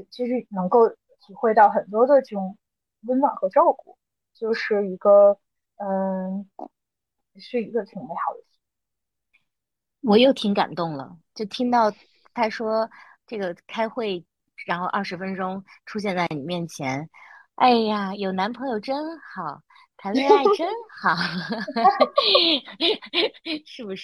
[0.10, 2.58] 就是能够体会到很多的这种。
[3.08, 3.98] 温暖和照顾，
[4.32, 5.40] 就是一个，
[5.78, 6.48] 嗯，
[7.36, 8.44] 是一个挺美好的。
[10.02, 11.92] 我又挺感动了，就听到
[12.36, 12.88] 他说
[13.26, 14.24] 这个开会，
[14.68, 17.10] 然后二十分钟出现在你面前，
[17.56, 19.64] 哎呀，有男朋友真好，
[20.02, 20.68] 谈恋爱真
[21.00, 21.16] 好，
[23.68, 24.04] 是不是？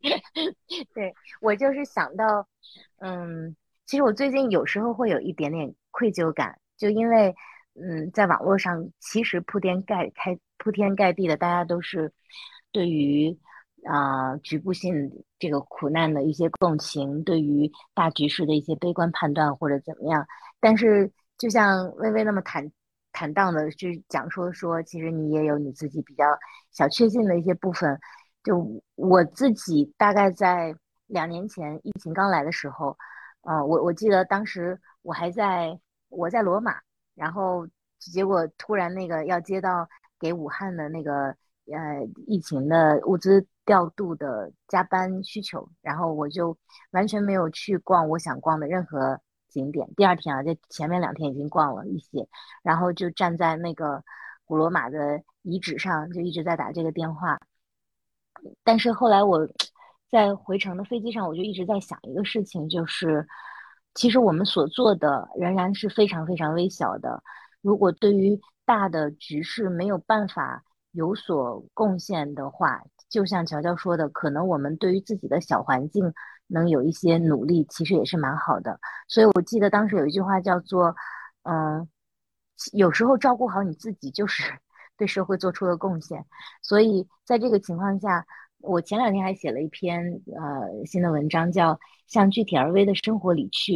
[0.94, 2.48] 对我就是想到，
[3.00, 6.58] 嗯，其实我最近有时候会有一点点愧疚感。
[6.78, 7.34] 就因为，
[7.74, 12.10] 嗯，在网络上其实铺天盖开、铺天盖地的，大家都是
[12.72, 13.38] 对于
[13.84, 20.26] 啊局部性这个苦难的一些共情，对于大局势的一些悲观判断或者怎么样。
[20.60, 22.72] 但是就像微微那么坦
[23.12, 26.24] 坦荡的去讲说说，其实你也有你自己比较
[26.70, 27.98] 小确幸的一些部分。
[28.42, 30.74] 就我自己大概在
[31.06, 32.96] 两年前疫情刚来的时候，
[33.42, 36.80] 呃，我我记得当时我还在我在罗马，
[37.14, 39.88] 然后结果突然那个要接到
[40.18, 41.26] 给武汉的那个
[41.66, 46.56] 呃疫情的物资调度的加班需求，然后我就
[46.90, 49.20] 完全没有去逛我想逛的任何
[49.52, 49.88] 景点。
[49.94, 52.26] 第二天啊，在前面两天已经逛了一些，
[52.62, 54.02] 然后就站在那个
[54.44, 57.38] 古罗马的遗址上，就一直在打这个电话。
[58.64, 59.46] 但是后来我
[60.10, 63.26] 在回程的飞机上，我就一直在想一个事情，就是
[63.94, 67.22] 其实我们所做的仍然是非常非常微小的。
[67.60, 76.12] 如果对于大的局势没有办法有所贡献的话，就像乔乔说的，可能我们对于自己的小环境
[76.52, 78.78] 能有一些努力，其实也是蛮好的。
[79.08, 80.94] 所以我记得当时有一句话叫做
[81.44, 81.88] ：“嗯，
[82.72, 84.42] 有时候照顾好你自己就是。
[84.98, 86.24] ”对社会做出了贡献，
[86.60, 88.24] 所以在这个情况下，
[88.58, 91.74] 我前两天还写了一篇呃新的文章，叫
[92.06, 93.72] 《向具体而微的生活里去》，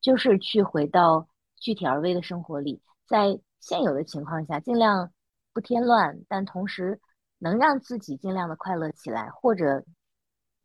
[0.00, 1.28] 就是去回到
[1.60, 5.12] 具体而微的生活里，在现有的情况下尽量
[5.52, 6.98] 不添乱，但同时
[7.38, 9.84] 能让自己尽量的快乐起来，或者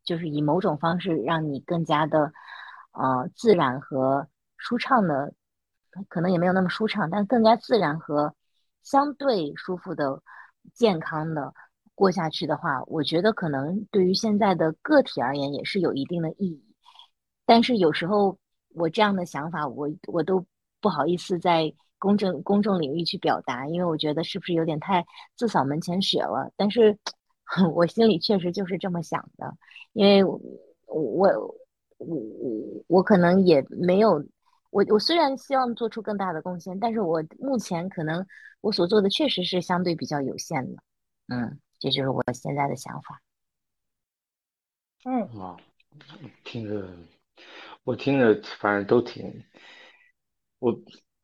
[0.04, 2.32] 就是以某种方式让你更加的
[2.92, 4.26] 呃自然和
[4.56, 5.32] 舒畅的，
[6.08, 8.34] 可能也没有那么舒畅，但更加自然和。
[8.84, 10.20] 相对舒服的、
[10.74, 11.54] 健康的
[11.94, 16.74] 过下去的话，我觉得可能对于现在的个体而言也是有一定的意义。
[17.46, 18.36] 但是有时候
[18.74, 20.44] 我这样的想法，我我都
[20.80, 26.50] 不好意思在公众公众领域去表达，因为我觉得是不是有点太自扫门前雪了？
[26.56, 26.98] 但是
[27.74, 29.56] 我心里确实就是这么想的，
[29.92, 30.40] 因为我
[30.86, 31.54] 我
[31.98, 32.18] 我
[32.88, 34.24] 我可能也没有。
[34.70, 38.26] 我我虽然希望做出更大的贡献，但是我目前可能
[38.62, 40.82] 我所做的确实是相对比较有限的，
[41.28, 43.20] 嗯，这就是我现在的想法。
[45.04, 45.58] 嗯啊，
[46.42, 46.88] 听着，
[47.84, 49.44] 我听着反正都挺，
[50.58, 50.72] 我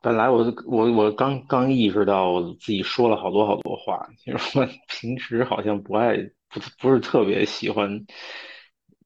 [0.01, 6.15] 本来我我我刚刚意识到我自己说了好多好多话，其实我 平时好像不爱
[6.47, 8.05] 不不是特别喜欢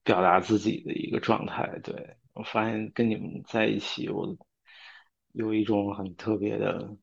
[0.03, 2.17] 表达自己的一个状态，对。
[2.33, 4.35] 我发现跟你们在一起，我
[5.33, 6.97] 有一种很特别的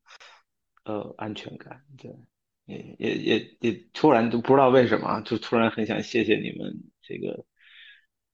[0.84, 2.11] 呃安全感，对，
[2.66, 7.45] 也也也也突然就不知道为什么，就突然很想谢谢你们，这个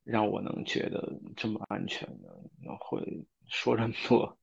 [0.04, 4.38] 让我能觉得这么安全的，能会说这么多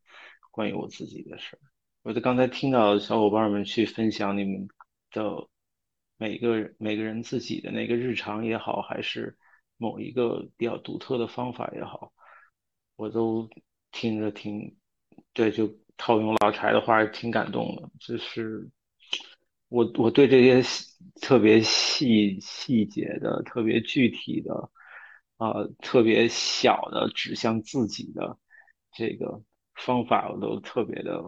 [0.54, 1.60] 关于我自己的事儿。
[2.04, 4.68] 我就刚才听到小伙伴们去分享你们
[5.12, 5.48] 的
[6.18, 9.36] 每个每个人自己的那个日常也好，还是
[9.78, 12.14] 某一个比较独特的方法也好。
[12.96, 13.50] 我都
[13.92, 14.78] 听着挺，
[15.34, 17.90] 对，就套用老柴的话，挺感动的。
[18.00, 18.70] 就是
[19.70, 20.62] 我我对这些
[21.22, 24.70] 特别细细节的、特别具体的、
[25.38, 28.38] 啊特别小的指向自己的
[28.92, 29.42] 这个
[29.76, 31.22] 方法，我都特别的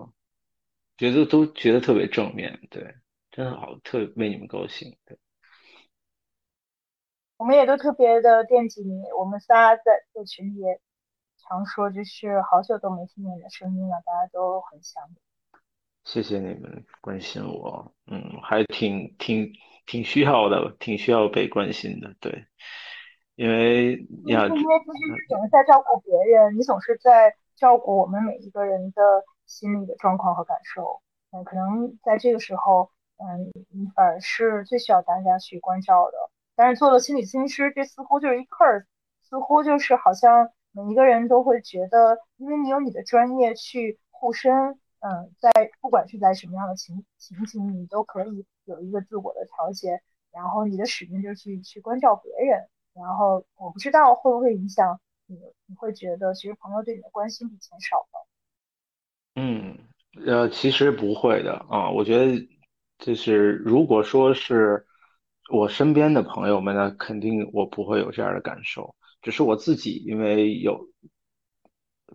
[0.98, 2.60] 觉得都觉得特别正面。
[2.70, 2.96] 对，
[3.32, 4.98] 真的好，特为你们高兴。
[5.06, 5.18] 对，
[7.38, 9.04] 我们也都特别的惦记你。
[9.18, 9.84] 我们仨在
[10.14, 10.80] 在群里也。
[11.48, 15.16] 常说就是好久都没听见你的声音了，大家都很想你。
[16.04, 19.54] 谢谢你们关心我，嗯，还挺挺
[19.86, 22.48] 挺需要的，挺需要被关心的，对，
[23.36, 23.92] 因为
[24.26, 29.02] 呀，因为其实你总是在照顾别人，你总是在照顾我们每一个人的
[29.46, 31.02] 心理的状况和感受，
[31.32, 36.18] 嗯，可能在这个时候，嗯，你反而是最需要大家去关照的。
[36.56, 38.86] 但是做了心理咨询师，这似乎就是一 curse，
[39.22, 40.50] 似乎就是好像。
[40.78, 44.54] 每一个人都会觉得，因为你有你的专业去护身，
[45.00, 45.50] 嗯，在
[45.80, 50.02] 不管是在什么样的情情景，你都可以有一个自我的调节。
[50.34, 52.68] 然后你的使命就是去去关照别人。
[52.94, 58.28] 然后我不知道会不会影响你，你会觉得其实朋友对你的关心比以前少了。
[59.36, 59.78] 嗯，
[60.26, 61.90] 呃，其实不会的啊。
[61.90, 62.48] 我觉得
[63.00, 64.86] 就是如果说是
[65.52, 68.96] 我身边的朋友们呢，肯定我不会有这样的感受。
[69.22, 70.88] 只是我自己，因为有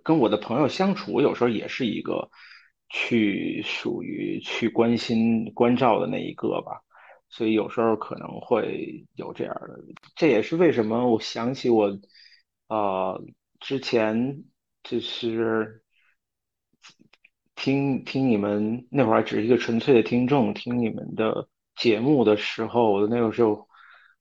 [0.03, 2.31] 跟我的朋友相处，有时候也是一个
[2.89, 6.81] 去属于去关心关照的那一个吧，
[7.29, 9.81] 所以有时候可能会有这样的。
[10.15, 11.91] 这也是为什么我想起我，
[12.71, 13.21] 呃，
[13.59, 14.45] 之前
[14.85, 15.83] 就是
[17.57, 23.69] 听听你们那会儿只是一个纯粹的听众，听你们的节目的时候，我的那个时候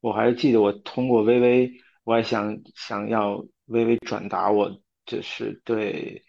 [0.02, 1.72] 我还记得我通过微微，
[2.04, 6.24] 我还想想要微微转达我就是对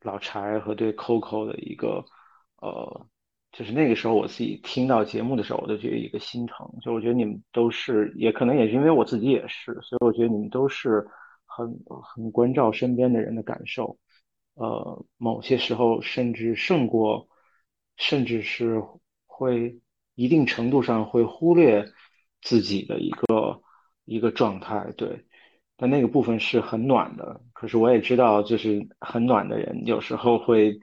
[0.00, 2.02] 老柴和对 Coco 的一个
[2.62, 3.06] 呃，
[3.52, 6.66] 就是那个时候我自己听到节目的时候，我都觉得一个心疼。
[6.82, 11.06] 就我觉得你们都是，也可能也是因为我自己也是，所以我觉得你们都是
[11.60, 13.98] 很很关照身边的人的感受。
[14.54, 17.28] 呃，某些时候甚至胜过，
[17.96, 18.82] 甚至是
[19.26, 19.80] 会
[20.14, 21.86] 一定程度上会忽略
[22.42, 23.62] 自己的一个
[24.04, 25.26] 一个状态，对。
[25.76, 30.78] 但那个部分是很暖的，可是我也知道，就是很暖的人有时候会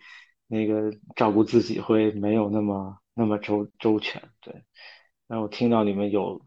[0.47, 4.63] 那个照顾自己会没有那么那么周周全，对。
[5.27, 6.41] 那我听到你们有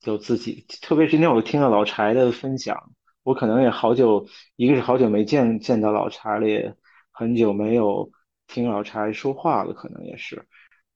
[0.00, 2.92] 有自己，特别是今天我听到老柴的分享。
[3.22, 4.26] 我可能也好久，
[4.56, 6.76] 一个是好久没见见到老柴了，
[7.10, 8.10] 很久没有
[8.46, 10.46] 听老柴说话了，可能也是。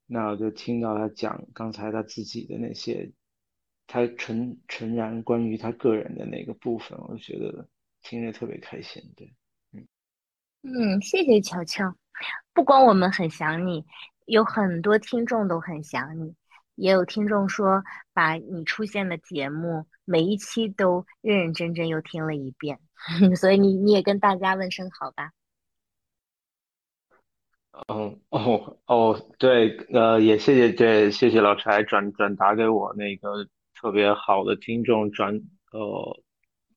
[0.06, 3.12] 那我就听到他讲刚才他自己的那些，
[3.86, 7.68] 他纯纯然关于他个人的那个部分，我就觉得
[8.02, 9.02] 听着特别开心。
[9.16, 9.32] 对，
[9.72, 9.86] 嗯
[10.62, 11.96] 嗯，谢谢乔乔。
[12.52, 13.84] 不光我们很想你，
[14.26, 16.34] 有很多听众都很想你。
[16.76, 17.82] 也有听众说，
[18.14, 22.78] 把你出现的节目每一期都认认真真又听了一遍，
[23.36, 25.32] 所以你你也跟大家问声好吧。
[27.88, 35.42] 嗯哦哦对，呃也谢谢对谢谢老柴转转达给我那个特别好的听众转
[35.72, 36.22] 呃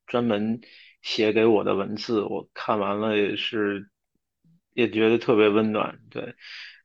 [0.07, 0.59] 专门
[1.01, 3.89] 写给我的文字，我看完了也是
[4.73, 5.99] 也觉得特别温暖。
[6.09, 6.35] 对，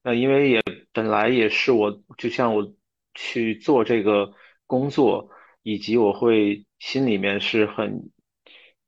[0.03, 0.63] 那因为也
[0.93, 2.75] 本来也是我就像我。
[3.15, 4.33] 去做这个
[4.67, 5.31] 工作，
[5.63, 8.11] 以及我会心里面是很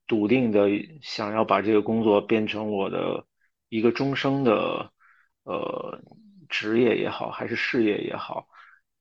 [0.05, 0.69] 笃定的，
[1.01, 3.25] 想要把这个工作变成我的
[3.69, 4.91] 一个终生的
[5.43, 6.01] 呃
[6.49, 8.47] 职业也好，还是事业也好，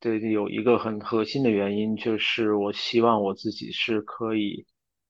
[0.00, 4.66] 对，有一个很核心的原因，就是我希望我自己是可以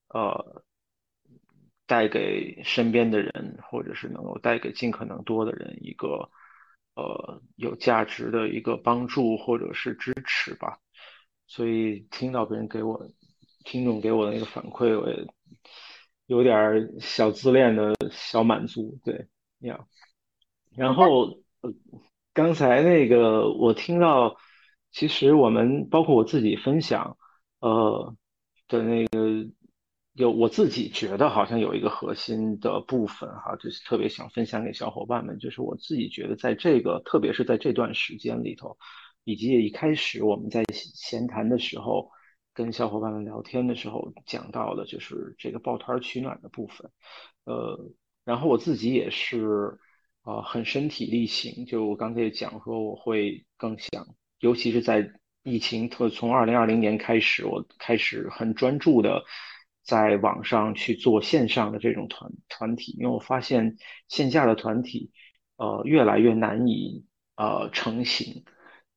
[0.09, 0.62] 呃
[1.86, 6.30] 带给身边的人，或者是能够带给尽可能多的人一个。
[6.97, 10.78] 呃，有价值的一个帮助或者是支持吧，
[11.47, 13.09] 所以听到别人给我
[13.64, 15.27] 听众给我的那个反馈，我也
[16.27, 19.28] 有点小自恋的小满足，对，
[19.60, 19.86] 呀。
[20.74, 21.73] 然后呃，
[22.32, 24.36] 刚才那个我听到，
[24.90, 27.16] 其实我们包括我自己分享，
[27.60, 28.16] 呃
[28.66, 29.48] 的那个。
[30.16, 38.78] 有我自己觉得好像有一个核心的部分哈，就是特别想分享给小伙伴们，就是我自己觉得在这个，特别是在这段时间里头，
[39.24, 42.10] 以及一开始我们在闲谈的时候，
[42.55, 46.90] 跟小伙伴们聊天的时候讲到的，就是这个抱团取暖的部分。
[47.44, 47.78] 呃，
[48.24, 49.78] 然后我自己也是
[50.22, 54.06] 啊，很身体力行，就我刚才也讲说，我会更想，
[54.40, 55.12] 尤其是在
[55.43, 59.22] 疫情特从二零二零年开始，我开始很专注的。
[59.87, 63.77] 在网上去做线上的这种团团体，因为我发现
[64.09, 65.13] 线下的团体，
[65.57, 67.05] 呃，越来越难以
[67.37, 68.45] 呃成型。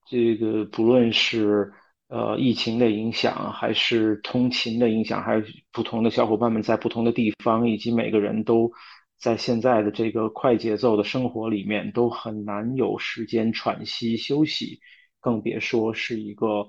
[0.07, 1.71] 这个不论是
[2.07, 8.71] 呃疫情的影响，还是通勤的影响，还是不同的小伙伴们在不同的地方，以及每个人都
[9.19, 14.79] 在现在的这个快节奏的生活里面，都很难有时间喘息休息，
[15.19, 16.67] 更别说是一个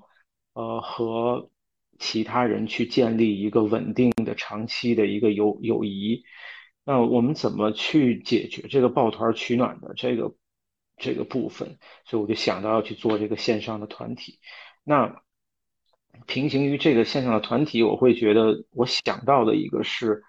[0.53, 1.49] 呃和。
[2.01, 6.23] 其他人去建立一个稳定的、长期的一个友友谊，
[6.83, 10.33] 那我们怎么去解决这个抱团取暖的这个
[10.97, 11.77] 这个部分？
[12.05, 14.39] 所以我就想到要去做这个线上的团体。
[14.83, 15.21] 那
[16.25, 20.23] 平行于这个线上的团体，我会觉得我想到的一个是，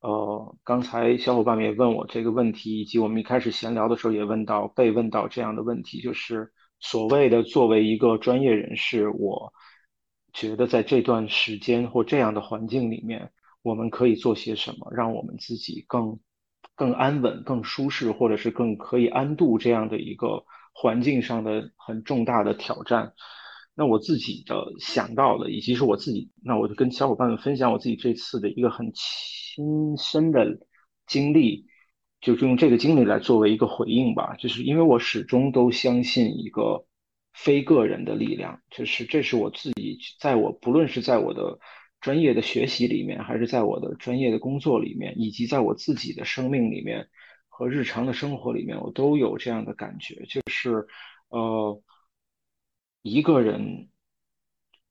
[0.00, 9.54] 呃，刚才小伙伴们也问我这个问题，以及我们一开始闲聊的时候也问到被问到这样的问题，就是所谓的作为一个专业人士，我。
[10.34, 13.30] 觉得在这段时间或这样的环境里面，
[13.62, 16.18] 我们可以做些什么，让我们自己更
[16.74, 23.12] 更安稳、更舒适，或者是更可以安度这样的一个环境上的很重大的挑战。
[23.76, 30.58] 那我自己的想到的，以及是我自己，那我就跟小伙伴们分享我自己这次的一个很亲身的
[31.06, 31.64] 经历，
[32.20, 34.34] 就是用这个经历来作为一个回应吧。
[34.36, 36.84] 就是因为我始终都相信一个。
[37.34, 41.58] 非个人的力量，就是这是我自己，在我不论是在我的
[42.00, 47.08] 专业的学习里面，还是在我的专业的工作里面，以及在我自己的生命里面
[47.48, 50.86] 和日常的生活里面，我都有这样的感觉，就是
[51.28, 51.82] 呃，
[53.02, 53.88] 一个人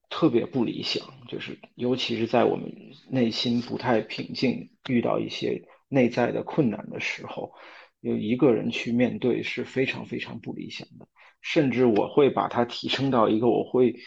[0.10, 2.72] 特别不理想，就是尤其是在我们
[3.10, 7.54] 内心不太平静，遇到一些内在的困难的时候，
[8.02, 11.08] 有一个人去面对是非常非常不理想的。
[11.44, 13.98] 甚至我会把它提升到一个我会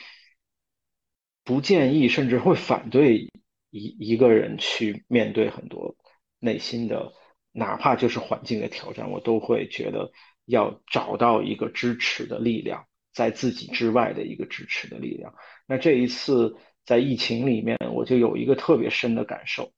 [1.44, 3.30] 不建议，甚至会反对
[3.70, 5.94] 一一个人去面对很多
[6.40, 7.12] 内心的，
[7.52, 10.10] 哪怕就是环境的挑战，我都会觉得
[10.46, 15.34] 要找到一个支持的力量，在自己之外的一个支持的力量。
[15.66, 16.56] 那这一次
[16.86, 19.70] 在疫情里面，我就有一个特别深的感受，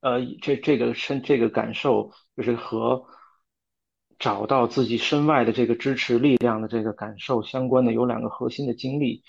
[0.00, 3.06] 呃，这这个深这个感受就是和。
[4.18, 9.22] 找到自己身外的这个支持力量的这个感受相关的有两个核心的经历，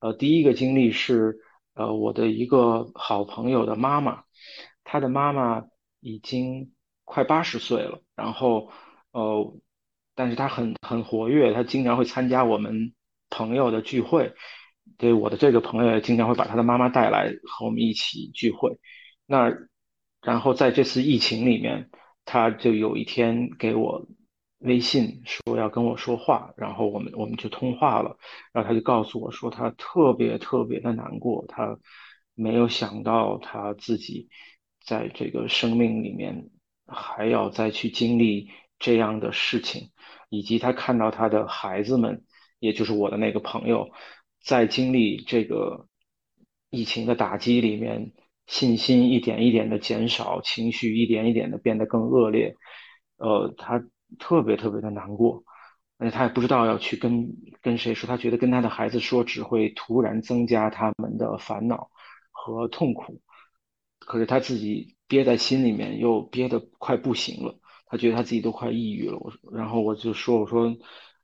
[0.00, 1.38] 呃，第一个经历是
[1.72, 4.24] 呃我的一个好朋友的妈妈，
[4.84, 5.64] 她的妈妈
[6.00, 6.72] 已经
[7.04, 8.70] 快八十岁了，然后
[9.12, 9.56] 呃，
[10.14, 12.92] 但是她很很活跃，她经常会参加我们
[13.30, 14.34] 朋友的聚会，
[14.98, 18.78] 对我的这个朋友也经常会把他的妈妈带来和我们一起聚会，
[19.24, 19.50] 那
[20.20, 21.88] 然后在这次疫情里面，
[22.26, 24.06] 他就有一天给我。
[24.64, 28.16] 微信说要跟我说话，然后我们我们就通话了，
[28.50, 31.78] 然后他就告诉我说他特别特别的难过，他
[32.34, 34.28] 没有想到他自己
[34.86, 36.48] 在这个生命里面
[36.86, 39.90] 还要再去经历这样的事情，
[40.30, 42.24] 以及他看到他的孩子们，
[42.58, 43.90] 也就是我的那个朋友，
[44.42, 45.86] 在经历这个
[46.70, 48.12] 疫情的打击里面，
[48.46, 52.54] 信心一点一点的减少，情绪一点一点的变得更恶劣，
[53.18, 53.84] 呃，他。
[54.18, 55.44] 特别特别的难过，
[55.98, 57.28] 而且他也不知道要去跟
[57.62, 61.90] 跟谁说，他觉得跟他的孩子说只会突然增加他们的烦恼
[62.30, 63.20] 和痛苦，
[63.98, 69.18] 可是他自己憋在心里面又憋得快不行了，他觉得他自己都快抑郁了。
[69.18, 70.76] 我然后我就说我说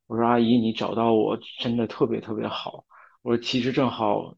[0.06, 2.84] 我说阿姨你找到我真的特别特别好，
[3.22, 4.34] 我说其实正好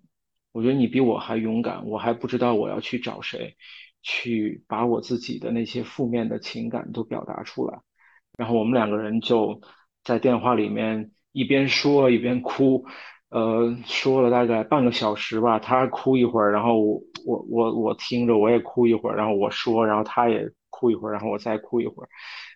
[0.53, 3.57] 我觉得你比我还勇敢，我还不知道我要去找谁
[4.03, 7.81] 去把我自己的那些负面的情感都表达出来。
[8.39, 9.61] 然后我们两个人就
[10.05, 12.85] 在电话里面一边说一边哭，
[13.29, 15.59] 呃，说了大概半个小时吧。
[15.59, 22.09] 他哭一会儿，然后我我我我听着我也哭一会儿，然后我说，然后他也哭一会儿，然后我再哭一会儿，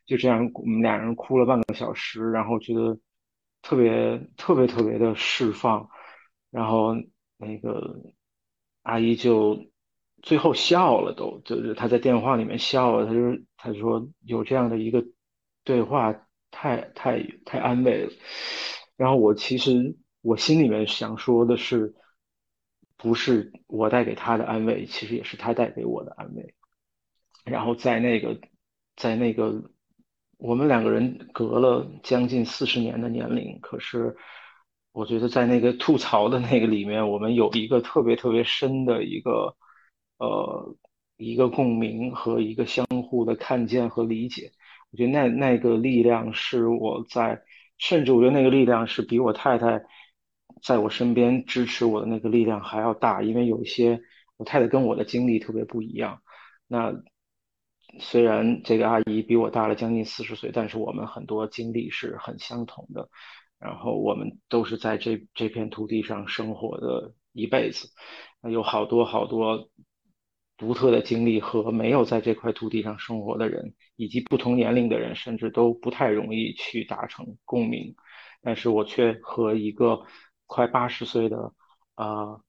[0.06, 2.98] 就这样我们俩人哭了半个小时，然后觉得
[3.62, 5.88] 特别特别特别的释放。
[6.50, 6.94] 然后
[7.36, 7.96] 那个
[8.82, 9.58] 阿姨就
[10.22, 13.20] 最后笑了，都就是她在电话里面笑了，她就
[13.56, 15.04] 她说有这样的一个。
[15.66, 16.14] 对话
[16.52, 18.12] 太太太安慰了，
[18.96, 21.92] 然后我其实我心里面想说的是，
[22.96, 26.54] 不是我带给他的安慰，其实也是他带给我的安慰。
[27.44, 28.40] 然后在那个
[28.94, 29.70] 在那个
[30.38, 34.16] 我们两个人隔了将近四十年的年龄，可是
[34.92, 39.56] 我觉得在那个吐槽的那个里面，我们有一个特别特别深的一个
[40.18, 40.76] 呃
[41.16, 44.52] 一个共鸣和一个相互的看见和理解。
[44.96, 47.42] 我觉得那那个力量是我在，
[47.76, 49.82] 甚至我觉得那个力量是比我太太
[50.62, 54.00] 在我身边支持我的那个力量还要大，因为有一些
[54.38, 56.22] 我太太跟我的经历特别不一样。
[56.66, 56.94] 那
[58.00, 63.10] 虽然这个阿姨比我大了将近四十岁，但是我们很多经历是很相同的。
[63.58, 67.90] 然后我们都是在这这片土地上生活的一辈子，
[68.50, 69.68] 有好多好多。
[70.58, 77.94] 独特的经历和没有在这块土地上生活的人，以及不同年龄的人，甚至都不太容易去达成共鸣。
[78.40, 80.00] 但是我却和一个
[80.46, 81.52] 快八十岁的
[81.94, 82.40] 啊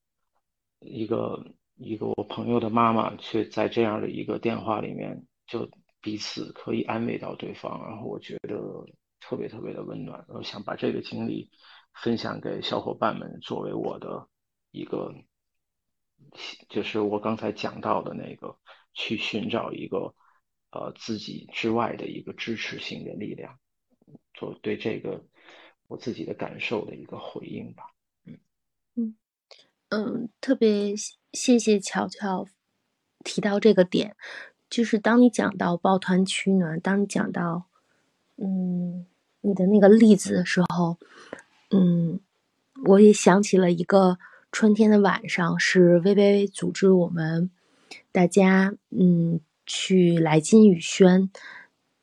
[0.79, 5.69] 一个一个我朋友的妈妈，却在这样的一个电话里面，就
[5.99, 7.83] 彼此可以安慰到对方。
[7.85, 8.85] 然后我觉得
[9.19, 10.23] 特别特别的温暖。
[10.29, 11.49] 我想把这个经历
[11.93, 14.29] 分享给小伙伴们，作为我的
[14.71, 15.13] 一个。
[16.69, 18.55] 就是我刚才讲到的那个，
[18.93, 20.13] 去寻找一个
[20.71, 23.57] 呃自己之外的一个支持性的力量，
[24.33, 25.25] 做对这个
[25.87, 27.91] 我自己的感受的一个回应吧。
[28.25, 28.37] 嗯
[28.95, 29.15] 嗯
[29.89, 30.93] 嗯，特别
[31.33, 32.45] 谢谢乔乔
[33.23, 34.15] 提到这个点，
[34.69, 37.65] 就是当你讲到抱团取暖，当你讲到
[38.35, 39.07] 嗯
[39.41, 40.97] 你的那个例子的时候，
[41.71, 42.19] 嗯，
[42.85, 44.19] 我也想起了一个。
[44.51, 47.51] 春天的晚上是微微组织我们
[48.11, 51.29] 大家，嗯，去来金宇轩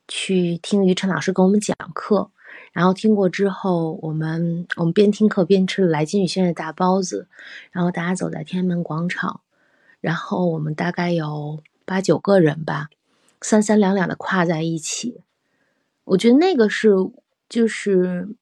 [0.07, 2.31] 去听于晨老师给我们讲课。
[2.71, 7.27] 然后听过之后，我们我们边听课边吃了来金宇轩的大包子。
[7.71, 9.41] 然后大家走在天安门广场，
[9.99, 12.89] 然后我们大概有八九个人吧，
[13.41, 15.21] 三三两两的跨在一起。
[16.03, 16.91] 我觉得那个是
[17.49, 18.35] 就是。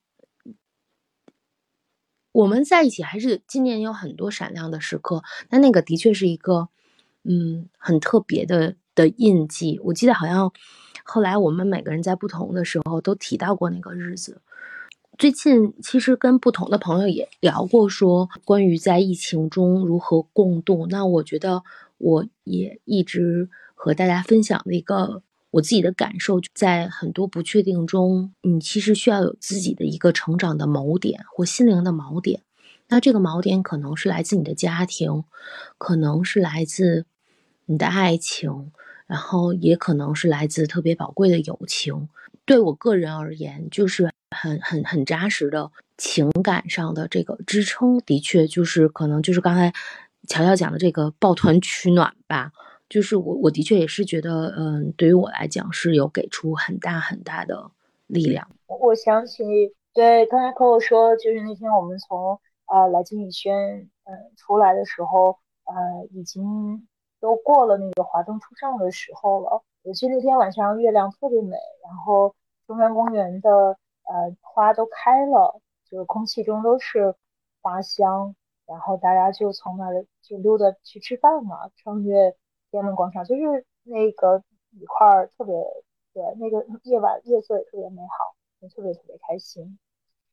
[2.33, 6.67] 我们在一起还是今年有很多闪亮的时刻，那那个的确是一个，
[7.23, 9.79] 嗯，很特别的的印记。
[9.83, 10.51] 我记得好像
[11.03, 14.41] 后来我们每个人在不同的时候都提到过那个日子。
[15.15, 20.87] 最近其实跟不同的朋友也聊过，说关于在疫情中如何共度。
[20.87, 21.61] 那我觉得
[21.99, 25.21] 我也一直和大家分享的一个
[25.53, 32.41] 我自己的感受，在很多不确定中，你其实需要有自己的一个成长的锚点或心灵的锚点。
[32.87, 35.23] 那这个锚点可能是来自你的家庭，
[35.77, 37.05] 可能是来自
[37.67, 38.71] 你的爱情，
[39.05, 42.09] 然后也可能是来自特别宝贵的友情。
[42.45, 45.69] 对我个人而言，就是很很很扎实的
[45.99, 49.71] 情感上的这个支撑，的确就是可能就是刚才
[50.27, 52.51] 乔乔讲的这个抱团取暖吧。
[52.89, 57.71] 就是我我的确也是觉得，嗯，对于我来讲是有给出很大很大的
[58.07, 58.47] 力量。
[58.67, 59.43] 我想起，
[59.93, 66.87] 对刚才 Coco 说，就是那天我们从呃来金宇轩嗯出来的时候，呃已经
[67.19, 69.63] 都过了那个华灯初上的时候了。
[69.83, 72.35] 我记得那天晚上月亮特别美，然后
[72.67, 77.15] 中山公园的呃花都开了，就是空气中都是
[77.61, 78.35] 花香，
[78.65, 82.35] 然后大家就从那儿就溜达去吃饭嘛，穿越
[82.73, 84.41] 天安门广场，就是那个
[84.71, 85.53] 一块儿特别
[86.11, 89.77] 对，那个夜晚夜色也特别美好，也特别特别开心。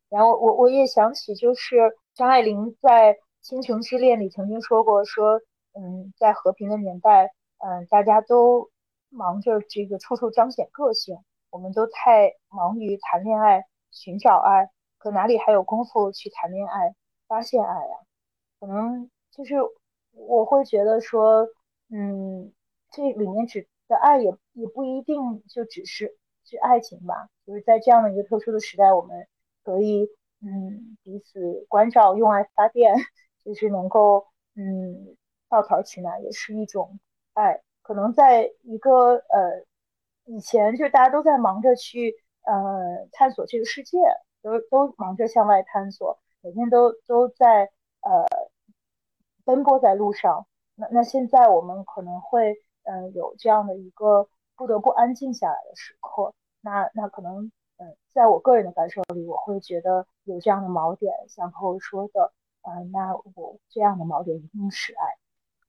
[0.09, 1.77] 然后我我也想起，就是
[2.15, 3.12] 张爱玲在
[3.43, 5.39] 《倾城之恋》里曾经说过，说
[5.75, 8.71] 嗯，在和平的年代，嗯，大家都。
[9.12, 11.19] 忙着这个处处彰显个性，
[11.51, 16.95] 我们都太忙于谈恋爱、寻找爱，可哪里还有功夫去谈恋爱、
[17.27, 17.95] 发现爱啊？
[18.61, 19.57] 可能就是
[20.12, 21.45] 我会觉得说，
[21.93, 22.53] 嗯，
[22.93, 27.29] 这里面指的爱也也不一定就只是是爱情吧。
[27.47, 29.27] 就是在这样的一个特殊的时代，我们
[29.65, 30.09] 可以
[30.41, 32.95] 嗯彼此关照、用爱发电，
[33.45, 35.17] 就是能够嗯
[35.49, 37.01] 抱团取暖，也是一种
[37.35, 37.61] 爱。
[37.83, 39.65] 可能在一个呃
[40.27, 43.99] 以前，就是大家都在忙着去呃探索这个世界，
[44.43, 47.65] 都都忙着向外探索，每天都都在
[48.03, 48.25] 呃
[49.45, 50.47] 奔波在路上。
[50.81, 54.27] 那那现在我们可能会嗯有这样的一个
[54.57, 56.32] 不得不安静下来的时刻。
[56.62, 62.32] 那那可能嗯在我个人的感受里，我会觉得有这样的锚点，像后说的，
[62.62, 65.05] 嗯，那我这样的锚点一定是爱。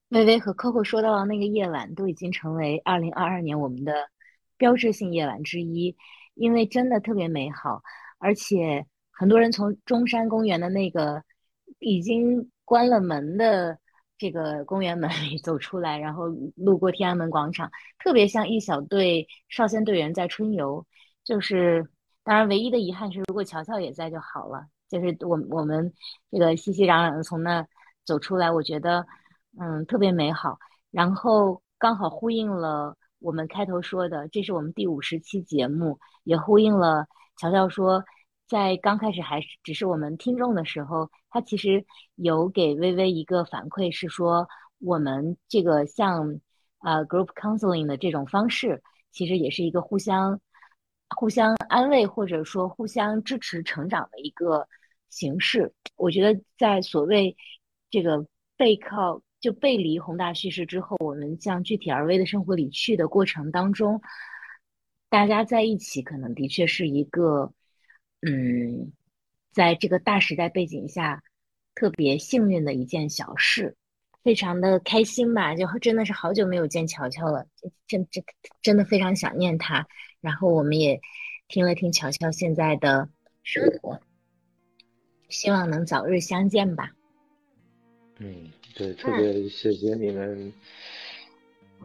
[0.10, 4.10] 微微和 Coco 说到的那个夜晚，都已经成为二零二二年我们的
[4.58, 5.96] 标志性夜晚之一，
[6.34, 7.82] 因为真的特别美好，
[8.18, 11.24] 而且很多人从中山公园的那个
[11.80, 13.80] 已经关了门的
[14.22, 20.86] 这个公园门里走出来，然后路过天安门广场，特别像一小队少先队员在春游。
[21.24, 21.90] 就是，
[22.24, 24.68] 当然唯一的遗憾是，如果乔乔也在就好了。
[24.88, 25.92] 就是我我们
[26.30, 27.66] 这个熙熙攘攘的从那
[28.06, 29.08] 走出来，我觉得。
[29.60, 30.58] 嗯，特别美好，
[30.92, 38.02] 然后刚好呼应了我们开头说的，这是我们第五十期节目，也呼应了乔乔说，
[38.52, 44.46] 在刚开始还是只是我们听众的时候，他其实有给微微一个反馈，是说
[44.80, 46.42] 我们这个像
[46.80, 48.84] 呃 group counseling 的这种方式，
[49.14, 50.42] 其实也是一个互相
[51.16, 54.68] 互相安慰或者说互相支持成长的一个
[55.10, 55.74] 形式。
[55.96, 57.38] 我觉得在所谓
[57.90, 58.26] 这个
[58.58, 59.22] 背靠。
[59.42, 64.00] 就背离宏大叙事之后，我们向具体而微的生活里去的过程当中，
[65.10, 67.52] 大家在一起，可能的确是一个，
[68.22, 68.92] 嗯，
[69.52, 71.24] 在这个大时代背景下，
[71.76, 73.76] 特别幸运的一件小事，
[74.24, 75.56] 非常的开心吧。
[75.56, 77.48] 就真的是好久没有见乔乔了，
[77.88, 78.24] 真真
[78.62, 79.88] 真的非常想念他。
[80.20, 81.00] 然后我们也
[81.48, 83.10] 听了听乔乔现在的
[83.44, 84.00] 生活，
[85.30, 86.92] 希望能早日相见吧。
[88.20, 88.52] 嗯。
[88.74, 90.54] 对，特别谢谢你们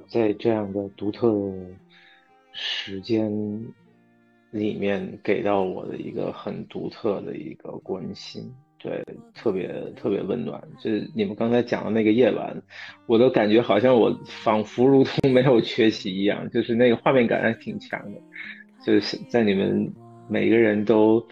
[0.07, 1.67] 在这样的独特的
[2.53, 3.29] 时间
[4.51, 8.43] 里面给到我的一个很独特的一个关心，
[8.79, 9.05] 对，
[9.35, 10.63] 特别特别温暖。
[10.83, 12.63] 就是你们刚才讲的那个夜晚，
[13.07, 18.21] 我都感觉好像我仿佛如同没有缺席一样，就是那个画面感还挺强的，
[18.85, 19.93] 就是在你们
[20.29, 21.27] 每个人都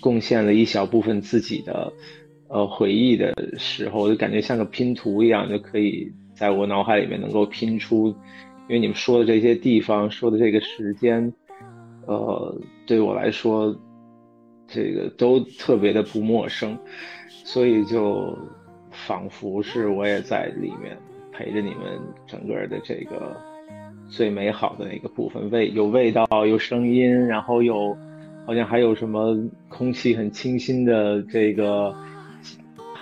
[0.00, 1.92] 贡献了一小部分自己的。
[2.52, 8.08] 呃，回忆的时候，我就感觉像个拼图一样，就可以在我脑海里面能够拼出。
[8.68, 11.32] 因为你们说的这些地方，说的这个时间，
[12.10, 12.54] 呃，
[12.86, 13.72] 对我来说，
[14.66, 16.76] 这个都特别的不陌生，
[17.28, 18.36] 所以就
[18.90, 20.98] 仿佛是我也在里面
[21.32, 23.36] 陪着你们整个的这个
[24.08, 27.96] 最美好的那个部分，味有味道，有声音，然后有
[28.44, 29.38] 好像还有什么
[29.68, 31.94] 空气很清新的这个。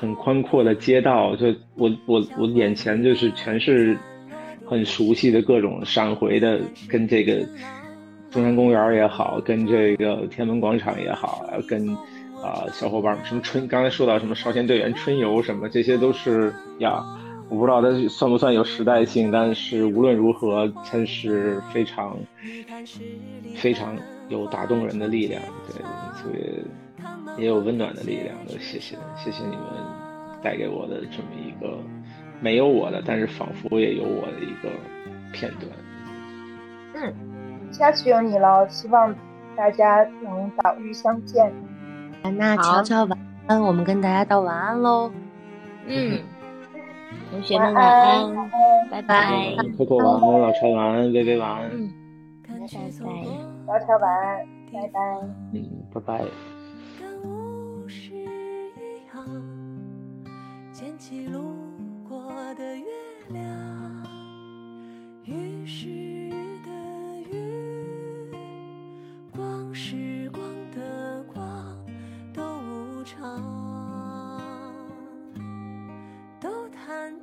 [0.00, 3.98] 很宽阔的街道，就我我我眼前就是全是
[4.64, 7.44] 很熟悉的各种闪回的跟这个
[8.30, 11.88] 中山公园也好，跟这个天安门广场也好，跟
[12.42, 17.02] 啊小伙伴们什么春，刚才说到什么少先队员春游什么，这些都是呀，
[17.48, 22.16] 我不知道它算不算有时代性，但是无论如何，它是非常
[23.56, 23.96] 非常
[24.28, 25.82] 有打动人的力量，对，
[26.20, 28.36] 特别也有温暖的力量。
[28.60, 29.62] 谢谢，谢谢你们
[30.42, 31.78] 带给我的这么一个
[32.42, 34.70] 没有我的，但是仿佛也有我的一个
[35.32, 35.72] 片段。
[36.94, 37.37] 嗯。
[37.70, 39.14] 下次有你了，希望
[39.56, 41.52] 大家能早日相见。
[42.36, 45.10] 那乔乔晚安，我们跟大家道晚安喽。
[45.86, 46.18] 嗯，
[47.30, 48.50] 同学们晚安，
[48.90, 49.54] 拜拜。
[49.76, 51.70] 扣扣晚安，老乔晚安，微微晚安。
[52.46, 52.66] 拜拜，
[53.66, 55.00] 老乔晚安，拜拜。
[55.52, 56.24] 嗯，拜拜。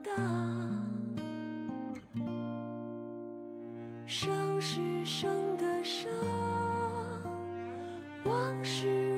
[0.06, 0.12] 大。
[4.06, 6.10] 伤是伤的伤，
[8.24, 9.15] 往事。